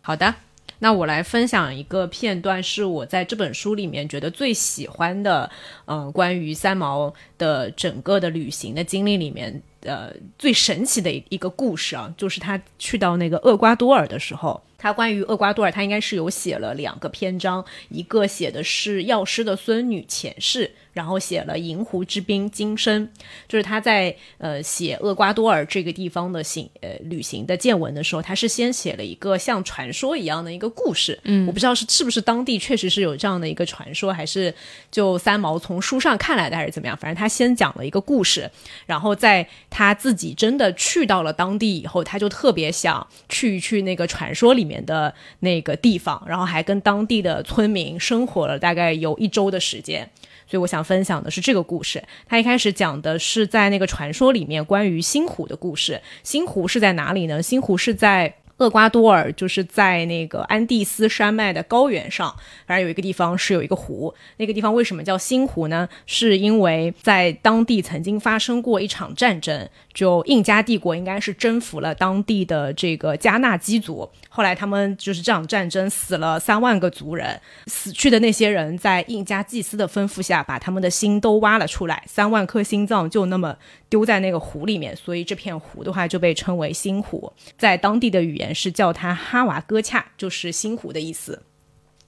[0.00, 0.34] 好的，
[0.78, 5.50] 那我来分享一个片段，是我在这本书里面觉得最喜欢的，
[5.86, 14.60] 嗯，关于三毛的整个的旅行的经历里面，呃，最神奇的一个故事啊，就是他去到那个厄瓜多尔的时候。
[14.80, 20.70] 他关于厄瓜多尔，他应该是有写了两个篇章，一个写的是药师的孙女前世。
[20.94, 23.06] 然后写了《银湖之滨今生》，
[23.46, 31.16] 就是他在呃写厄瓜多尔这个地方的行呃旅行的见闻的时候，他是先写了一个像传说一样的一个故事。
[31.22, 34.52] 嗯，我不知道是是不是当地确实是有这样的一个传说，还是
[34.90, 36.96] 就三毛从书上看来的，还是怎么样？
[36.96, 38.50] 反正他先讲了一个故事，
[38.84, 50.08] 然后在他自己真的去到了当地以后，他就特别想去一去那个传说里面的那个地方，然后还跟当地的村民生活了大概有一周的时间。
[50.50, 52.02] 所以我想分享的是这个故事。
[52.26, 56.00] 他一开始讲的是在那个传说里面关于星湖的故事。
[56.22, 57.42] 星湖是在哪里呢？
[57.42, 62.34] 星湖是在厄瓜多尔就是在那个安第斯山脉的高原上，
[62.66, 65.88] 反正有一个地方是有一个湖，那个地方为什么叫星湖呢？
[66.06, 83.56] 是因为在当地曾经发生过一场战争，就印加帝国应该是征服了当地的这个加纳基族，后来他们就是这场战争死了三万个族人，死去的那些人在印加祭司的吩咐下，把他们的心都挖了出来，三万颗心脏就那么
[83.88, 88.47] 丢在那个湖里面，所以这片湖的话就被称为星湖，在当地的语言。
[88.54, 91.42] 是叫它哈瓦哥恰，就是星湖的意思。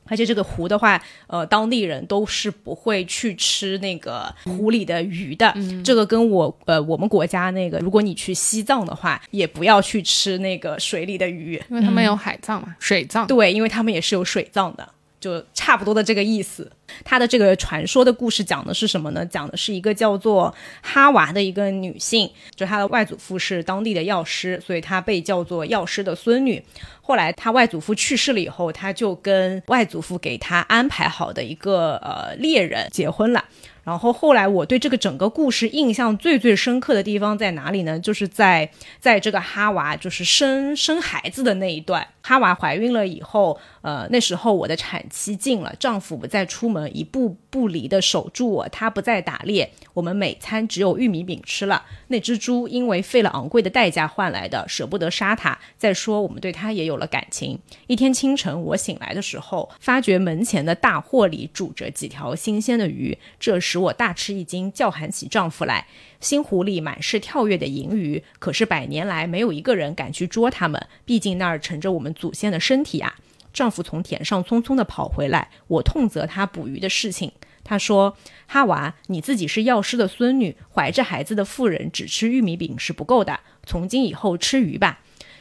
[0.06, 5.54] 而且这个湖的话，呃，当地人都是不会去吃那个湖里的鱼的。
[5.84, 13.24] 这个跟我呃我们国家那个，如果你去西藏的话，也不要去吃那个水里的鱼，因为他们有海葬嘛，水葬。
[13.28, 14.88] 对，因为他们也是有水葬的。
[15.20, 16.70] 就差不多的这个意思。
[17.04, 19.24] 他的这个传说的故事讲的是什么呢？
[19.24, 20.52] 讲的是一个叫做
[20.82, 26.60] 哈娃的一个女性，就她的外祖父是当地的药师，所以她被叫做药师的孙女。
[27.00, 33.44] 后来她外祖父去世了以后，她就跟外祖父给她安排好的一个呃猎人结婚了。
[33.82, 37.98] 然后后来我对这个整个故事印象最最深刻的地方在哪里呢？
[37.98, 51.84] 就是在在这个哈娃就是生生孩子的那一段，哈娃怀孕了以后，呃，那时候我的产期近了，丈夫不再出门，一步不离的守住我，他不再打猎，我们每餐只有玉米饼吃了。
[52.06, 55.58] 那只猪因为费了昂贵的代价换来的，舍不得杀它。
[55.76, 57.58] 再说我们对它也有了感情。
[57.88, 63.80] 一天清晨我醒来的时候，发觉门前的大货里煮着几条新鲜的鱼，这时。
[63.80, 65.86] 我大吃一惊，叫喊起丈夫来。
[66.20, 73.16] 新湖里满是跳跃的银鱼，可是百年来没有一个人敢去捉它们，毕竟那儿盛着我们祖先的身体啊。
[73.52, 77.32] 丈夫从田上匆匆地跑回来，我痛责他捕鱼的事情。
[77.62, 78.16] 他说
[78.48, 85.00] ：“哈娃，你自己是药师的孙女，怀着孩子的妇人只吃玉米饼是不够的，从今以后吃鱼吧。”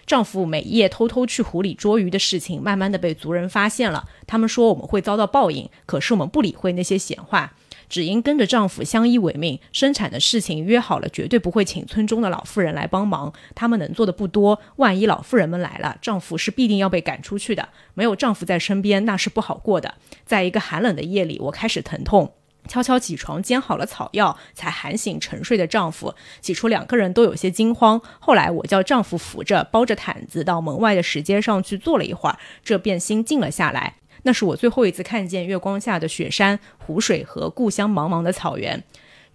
[0.10, 4.10] 丈夫每夜偷偷去湖里捉鱼的事情，慢慢的被族人发现了。
[4.26, 7.54] 他们说我们会遭到报应，可是我们不理会那些闲话。
[7.88, 13.32] 只因跟着丈夫相依为命，生产的事情约好了，绝对不会请村中的老妇人来帮忙。
[13.54, 17.70] 他们能做的不多，万一老妇人们来了，丈夫是必定要被赶出去的。
[17.94, 19.94] 没有丈夫在身边，那是不好过的。
[20.26, 22.34] 在一个寒冷的夜里，我开始疼痛，
[22.70, 26.14] 悄悄起床煎好了草药，才喊醒沉睡的丈夫。
[26.40, 33.96] 起初两个人都有些惊慌，后来我叫丈夫扶着，包着毯子到门外的石阶上去坐了一会儿，这便心静了下来。
[34.24, 38.84] 那是我最后一次看见月光下的雪山、湖水和故乡茫茫的草原。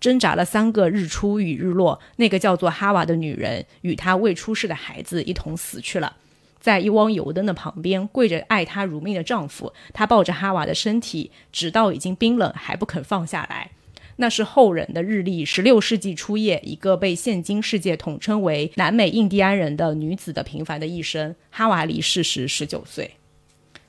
[0.01, 6.15] 挣扎了三个日出与日落，那个叫做哈娃的女人与她未出世的孩子一同死去了。
[6.65, 13.71] 在一汪油灯的旁边，跪着爱她如命的丈夫，她抱着哈娃的身体，直到已经冰冷还不肯放下来。
[14.17, 21.37] 那是后人的日历，十六世纪初叶，一个被现今世界统称为南美印第安人的女子的平凡的一生。
[21.51, 23.11] 哈娃离世时十九岁。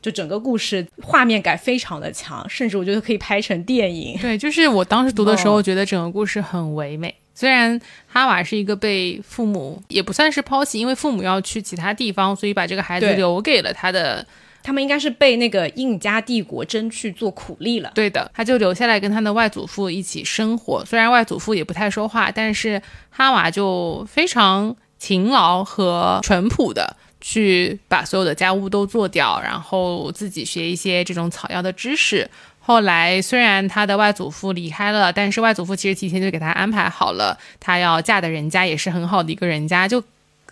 [0.01, 4.19] 就整个故事画面感非常的强，甚至我觉得可以拍成电影。
[4.19, 7.15] 对，就是我当时读的时候，觉得整个故事很唯美。
[7.35, 14.25] 虽然哈瓦是一个被父母也不算是抛弃，因为父母要去其他地方，所以把这个孩子留给了他的。
[14.63, 17.91] 他们应该是被那个印加帝国征去做苦力了。
[17.93, 20.83] 对的，他就留下来跟他的外祖父一起生活。
[20.83, 22.81] 虽然外祖父也不太说话，但是
[23.11, 26.95] 哈瓦就非常勤劳和淳朴的。
[27.21, 32.29] 去把所有的家务都做掉，然后自己学一些这种草药的知识。
[32.65, 40.03] 后来虽然他的外祖父离开了，但是外祖父其实提前就给他安排好了，他要嫁的人家也是很好的一个人家，就。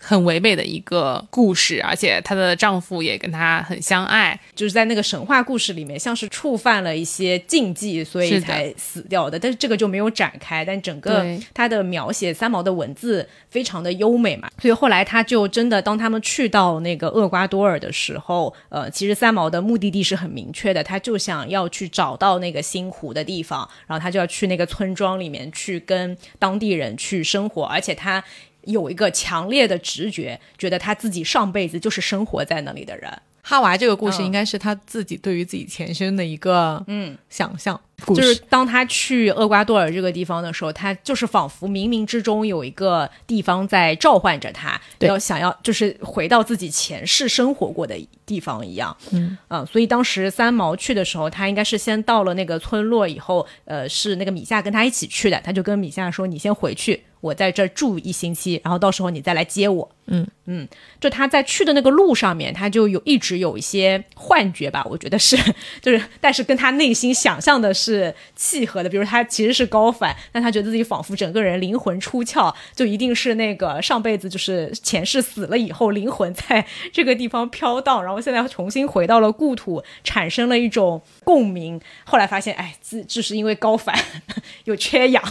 [0.06, 9.38] 很唯美的一个故事，而且她的丈夫也跟她很相爱，就是在那个神话故事里面，像是触犯了一些禁忌，所以才死掉的。
[9.38, 11.24] 但是这个就没有展开，但整个
[11.54, 28.22] 他的描写三毛的文字非常的优美嘛，所以后来她就真的当他们去到那个厄瓜多尔的时候，呃，其实三毛的目的地是很明确的，他就想要去找到那个星湖的地方，然后他就要去那个村庄里面去跟当地人去生活，而且他。
[28.66, 33.12] 有一个强烈的直觉，觉得他自己上辈子就是生活在那里的人。
[33.46, 47.94] 哈娃这个故事应该是他自己对于自己前身的一个嗯想象，就是当他去厄瓜多尔这个地方的时候，他就是仿佛冥冥之中有一个地方在召唤着他，要想要就是回到自己前世生活过的
[48.24, 48.96] 地方一样。
[49.12, 59.90] 嗯啊，所以当时三毛去的时候，他应该是先到了那个村落以后，呃，是那个米夏跟他一起去的，他就跟米夏说：“你先回去。”我在这儿住一星期，然后到时候你再来接我。
[60.06, 60.68] 嗯嗯，
[61.00, 65.34] 就他在去的那个路上面，他就有一直有一些幻觉吧，我觉得是，
[65.80, 68.90] 就是但是跟他内心想象的是契合的。
[68.90, 81.80] 比如他其实是高反，但他觉得自己仿佛整个人灵魂出窍，就一定是那个上辈子就是前世死了以后，灵魂在这个地方飘荡，然后现在重新回到了故土，产生了一种共鸣。
[82.04, 83.98] 后来发现，哎，自这是因为高反
[84.64, 85.24] 有缺氧。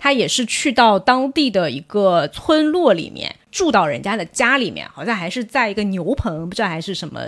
[0.00, 7.20] 他也是去到当地的一个村落里面住到人家的家里面，好像还是在一个牛棚，不知道还是什么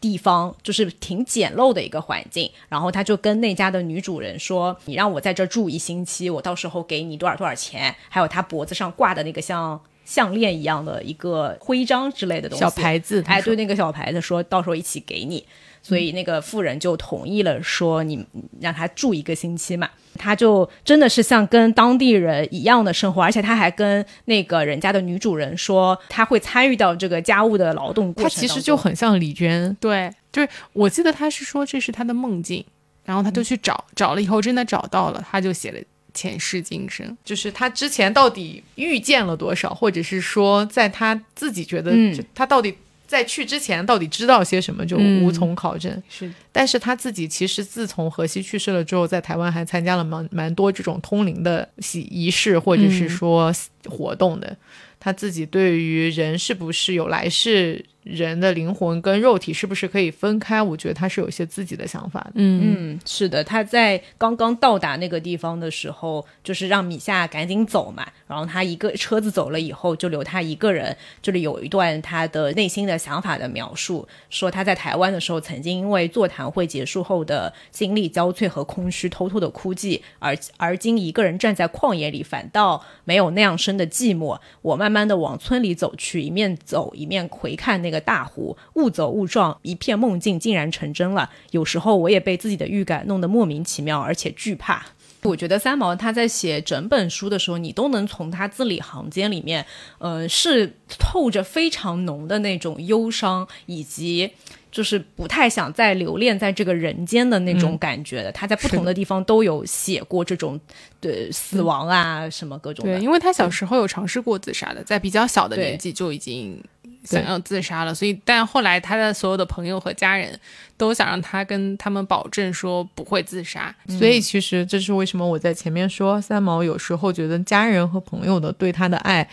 [0.00, 2.50] 地方，就是挺简陋的一个环境。
[2.68, 15.46] 然后他就跟那家的女主人说：“你让我在这住一星期，我到时候给你多少多少钱，还有他脖子上挂的那个像项链一样的一个徽章之类的东西，小牌子。”哎，对，那个小牌子，说到时候一起给你。
[15.86, 18.26] 所以那个妇人就同意了，说你
[18.60, 28.24] 让他住一个星期嘛，他就真的是像跟当地人一样的生活，而且他还跟那个人家的女主人说，他会参与到这个家务的劳动过程。
[28.24, 32.64] 他其实就很像李娟，对，就是我记得他是说这是他的梦境，
[33.04, 35.78] 然后他就去找，找了以后真的找到了，他就写了
[36.12, 41.92] 前世今生，就是他之前到底遇见了多少，或者是说在他自己觉得
[42.34, 42.76] 他到底。
[43.06, 46.32] 在去之前到底知道些什么就无从考证，是。
[46.52, 53.52] 但是他自己其实自从荷西去世了之后，在台湾还参加了蛮蛮多这种通灵的喜仪式或者是说
[53.88, 54.56] 活动的。
[54.98, 57.84] 他自己对于人是不是有来世？
[58.06, 60.62] 人的灵魂跟肉体是不是可以分开？
[60.62, 62.34] 我觉得他是有一些自己的想法的。
[62.34, 68.06] 嗯，是的，他在刚刚到达那个地方的时候，就是让米夏赶紧走嘛。
[68.28, 70.96] 然后他一个车子走了以后，就留他一个人。
[71.20, 80.00] 这里有一段他的内心的想法的描述，说他在台湾的时候，曾经因为座谈会结束后的心力交瘁和空虚，偷偷的哭泣。
[80.20, 84.38] 而而今一个人站在旷野里，反倒没有那样深的寂寞。
[84.62, 87.95] 我慢慢的往村里走去，一面走一面回看那个。
[88.00, 91.30] 大湖误走误撞，一片梦境竟然成真了。
[91.50, 94.84] 有时候我也被自己的预感弄得莫名其妙，而且惧怕。
[95.22, 99.64] 我觉得三毛他在写整本书的时候，你都能从他字里行间里面，
[99.98, 104.30] 呃，是透着非常浓的那种忧伤，以及
[104.70, 108.30] 就是不太想再留恋在这个人间的那种感觉的。
[108.30, 110.60] 他在不同的地方都有写过这种
[111.00, 112.84] 对死亡啊什么各种。
[112.84, 116.62] 对，因为他小时候有尝试过自杀的，在比较小的年纪就已经。
[117.06, 120.38] 想要自杀了，所以但后来他的所有的朋友和家人
[120.76, 129.26] 都想让他跟他们保证说不会自杀，所以其实这是为什么我在前面说三毛有时候觉得家人和朋友的对他的爱。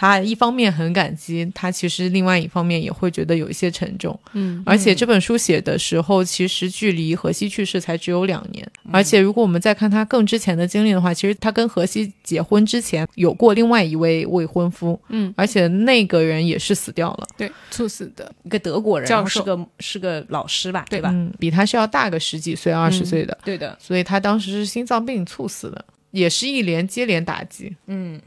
[0.00, 4.18] 他一方面很感激，他其实另外一方面也会觉得有一些沉重。
[4.32, 8.66] 嗯，而且这本书写的时候，其实距离荷西去世才只有两年。
[8.90, 14.98] 而且如果我们再看他更之前的经历的话，其实他跟荷西结婚之前有过另外一位未婚夫。
[15.10, 21.10] 嗯，而且那个人也是死掉了，对，猝死的一个德国人，教授，是个是个老师吧，对吧？
[21.12, 23.36] 嗯，比他是要大个十几岁，二十岁的。
[23.44, 27.76] 对的，所以他当时是心脏病猝死的，也是一连接连打击。
[27.86, 28.18] 嗯。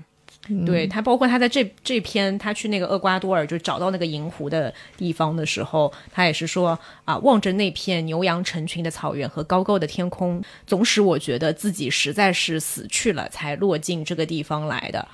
[0.66, 15.08] 对他，包括他在这这篇，他去那个厄瓜多尔，就找到那个银湖的地方的时候，他也是说啊，望着那片牛羊成群的草原和高高的天空，总使我觉得自己实在是死去了，才落进这个地方来的。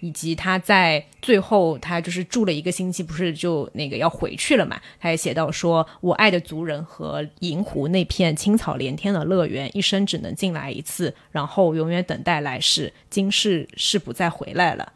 [0.00, 4.80] 以及他在最后，他就是住了一个星期，不是就那个要回去了嘛？
[5.00, 14.92] 他也写到说：“我爱的族人和银湖那片青草连天的乐园，一生只能进来一次，然后永远等待来世，今世是不再回来了。”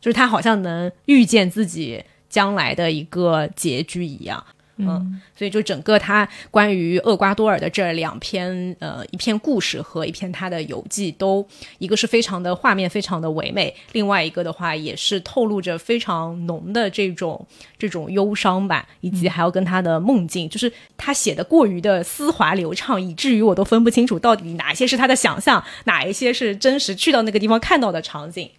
[0.00, 4.44] 就是他好像能预见自己将来的一个结局一样。
[4.80, 11.46] 嗯，所以就整个他关于厄瓜多尔的这两篇，呃，一篇故事和一篇他的游记，都
[11.78, 17.46] 一个是非常的画面非常的唯美，另外一个的话也是透露着非常浓的这种
[17.78, 28.50] 这种忧伤吧，以及还要跟他的梦境，就是他写的过于的丝滑流畅，以至于我都分不清楚到底哪些是他的想象，哪一些是真实去到那个地方看到的场景。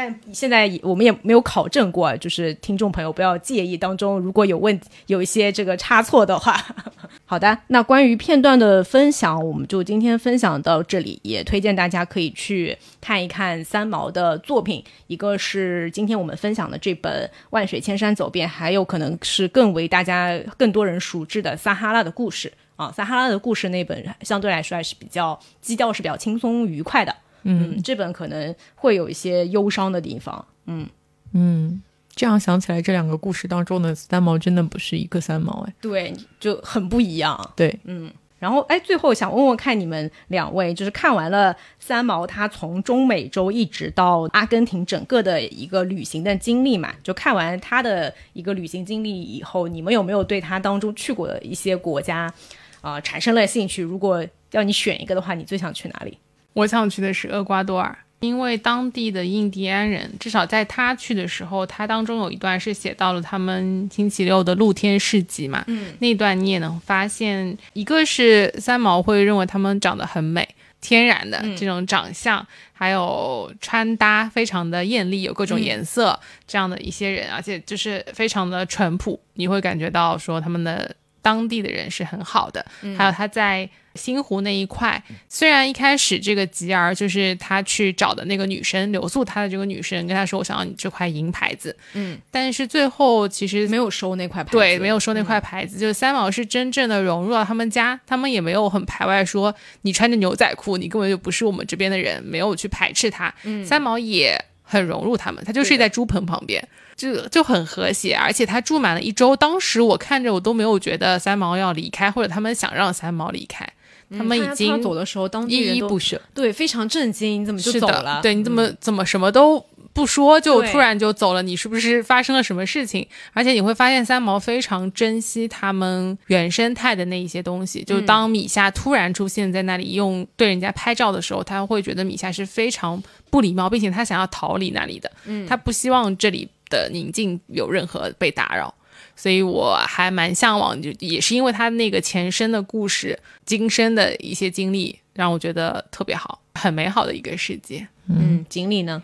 [0.00, 6.56] 但现在我们也没有考证过，就是听众朋友不要介意当中如果有问有一些这个差错的话。
[7.26, 22.48] 好的，那关于片段的分享，我们就今天分享到这里，也推荐大家可以去看一看三毛的作品，一个是今天我们分享的这本《万水千山走遍》，还有可能是更为大家更多人熟知的《撒哈拉的故事》
[22.82, 27.14] 啊，《撒哈拉的故事》那本相对来说还是比较基调是比较轻松愉快的。
[27.42, 30.44] 嗯，这本可能会有一些忧伤的地方。
[30.66, 30.86] 嗯
[31.32, 31.82] 嗯，
[32.14, 37.52] 这样想起来，这两个故事当中的三毛真的不是一个三毛哎，对，就很不一样。
[37.56, 46.92] 对，嗯，然后，哎，最后想问问看你们两位，就是看完了三毛他从中美洲一直到阿根廷整个的一个旅行的经历嘛？
[47.02, 52.32] 就看完他的一个旅行经历以后，你们有没有对他当中去过的一些国家
[52.80, 53.82] 啊、产生了兴趣？
[53.82, 56.18] 如果要你选一个的话，你最想去哪里？
[56.52, 70.48] 我想去的是厄瓜多尔，因为当地的印第安人，至少在他去的时候，他当中有一段是写到了他们星期六的露天市集嘛，嗯，那段你也能发现，一个是三毛会认为他们长得很美。
[70.82, 82.64] 天然的这种长相，还有穿搭非常的艳丽，有各种颜色、这样的一些人，而且就是非常的淳朴，你会感觉到说他们的当地的人是很好的。
[82.96, 99.52] 还有他在新湖那一块，虽然一开始这个吉儿就是他去找的那个女生留宿他的这个女生跟他说我想要你这块银牌子，嗯，但是最后其实没有收那块牌子，对，没有收那块牌子，就是三毛是真正的融入到他们家，他们也没有很排外说
[99.82, 103.34] 你穿着牛仔裤，你根本就不是我们这边的人，没有去排斥他。
[103.42, 103.66] 嗯。
[103.66, 104.40] 三毛也
[104.70, 109.34] 很融入他们，他就睡在猪棚旁边，就就很和谐，而且他住满了一周。
[109.34, 113.68] 当时我看着我都没有觉得三毛要离开，或者他们想让三毛离开，
[114.16, 116.22] 他们已经走的时候，当地依人都依不舍。
[116.32, 118.20] 对非常震惊，你怎么就走了？
[118.22, 119.58] 对，你怎么、怎么什么都
[119.92, 121.42] 不说就突然就走了？
[121.42, 123.06] 你是不是发生了什么事情？
[123.32, 127.82] 而且你会发现三毛非常珍惜他们原生态的那一些东西。
[127.82, 135.10] 就当米夏突然出现在那里用对人家拍照的时候，他会觉得米夏是非常不礼貌，并且他想要逃离那里的。
[135.24, 138.74] 嗯，他不希望这里的宁静有任何被打扰。
[139.16, 147.86] 所以我还蛮向往，就也是因为他那个前身的故事、今生的一些经历，让我觉得特别好，很美好的一个世界。
[148.08, 149.02] 嗯，锦鲤呢？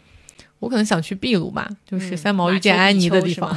[0.67, 3.55] 我可能想去秘鲁吧，就是嗯三毛遇见安妮的地方。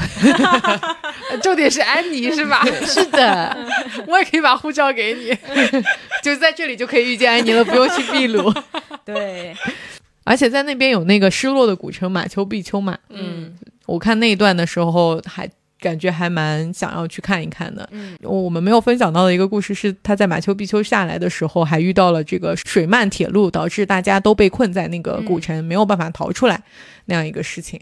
[1.41, 2.63] 重点是安妮是吧？
[2.85, 3.57] 是的，
[4.05, 5.35] 我也可以把护照给你。
[6.21, 8.53] 就在这里就可以遇见安妮了，不用去秘鲁。
[9.03, 9.55] 对，
[10.23, 13.55] 而且在那边有那个失落的古城马丘比丘嘛，嗯
[13.87, 15.49] 我看那一段的时候还。
[15.79, 17.87] 感觉还蛮想要去看一看的。
[17.91, 26.63] 嗯，我们没有分享到的一个故事是，他在马丘比丘下来的时候，还遇到了这个水漫铁路，导致大家都被困在那个古城，没有办法逃出来
[27.05, 27.79] 那样一个事情，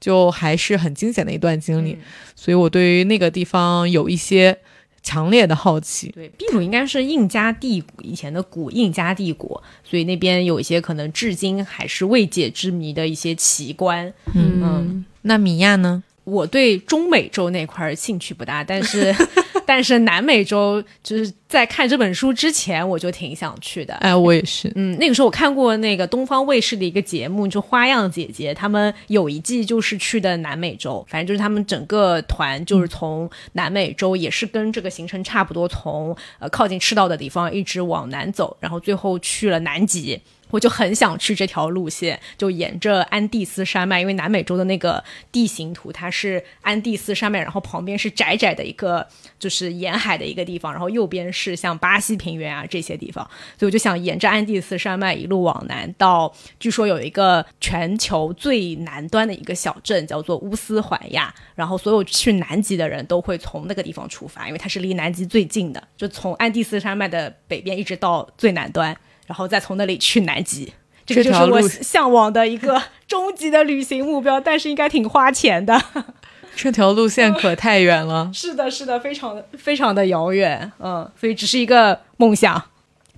[0.00, 1.92] 就还是很惊险的一段经历。
[1.92, 1.98] 嗯
[2.34, 4.56] 所以我对于那个地方有一些
[5.02, 6.08] 强烈的好奇。
[6.14, 14.06] 对，秘鲁应该是印加帝以前的古印加帝国，所以那边有一些可能至今还是未解之谜的一些奇观。
[14.34, 16.02] 嗯嗯那米亚呢？
[16.28, 19.14] 我对中美洲那块儿兴趣不大，但是
[19.66, 23.92] 但是南美洲就是在看这本书之前我就挺想去的。
[23.96, 24.72] 哎，我也是。
[24.76, 40.18] 嗯，那个时候我看过那个东方卫视的一个节目，就《花样姐姐》，他们有一季就是去的南美洲，反正就是他们整个团就是从南美洲，也是跟这个行程差不多，从呃靠近赤道的地方一直往南走，然后最后去了南极。
[40.50, 49.06] 我就很想去这条路线，就沿着安第斯山脉，因为南美洲的那个地形图，它是安第斯山脉，然后旁边是窄窄的一个
[49.38, 53.24] 就是沿海的一个地方，然后右边是像巴西平原啊这些地方，
[53.58, 68.96] 所以我就想沿着安第斯山脉一路往南到，据说有一个全球最南端的一个小镇叫做乌斯怀亚，然后所有去南极的人都会从那个地方出发，因为它是离南极最近的，就从安第斯山脉的北边一直到最南端，
[69.28, 70.72] 然后再从那里去南极。
[71.06, 75.80] 这个就是我向往的一个终极的旅行目标，但是应该挺花钱的。
[76.56, 78.30] 这条路线可太远了。
[78.34, 82.60] 是的，是的，非常的非常的遥远，嗯，所以只是一个梦想。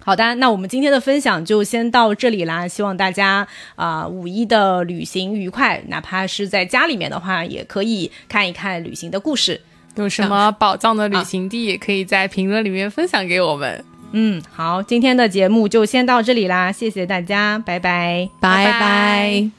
[0.03, 2.69] 好的，那我们今天的分享就先到这里啦。
[2.69, 3.47] 希望大家
[3.77, 9.61] 啊、五一的旅行愉快，哪怕是在家里面的话，也可以看一看旅行的故事。
[9.97, 13.85] 有什么宝藏的旅行地，也可以在评论里面分享给我们。
[14.13, 18.29] 嗯，好，今天的节目就先到这里啦，谢谢大家，拜拜。
[18.41, 19.51] 拜拜拜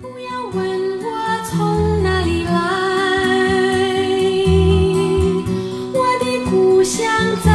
[0.00, 1.06] 不要问我
[1.50, 2.52] 从哪里来，
[5.92, 7.02] 我的故乡
[7.44, 7.50] 在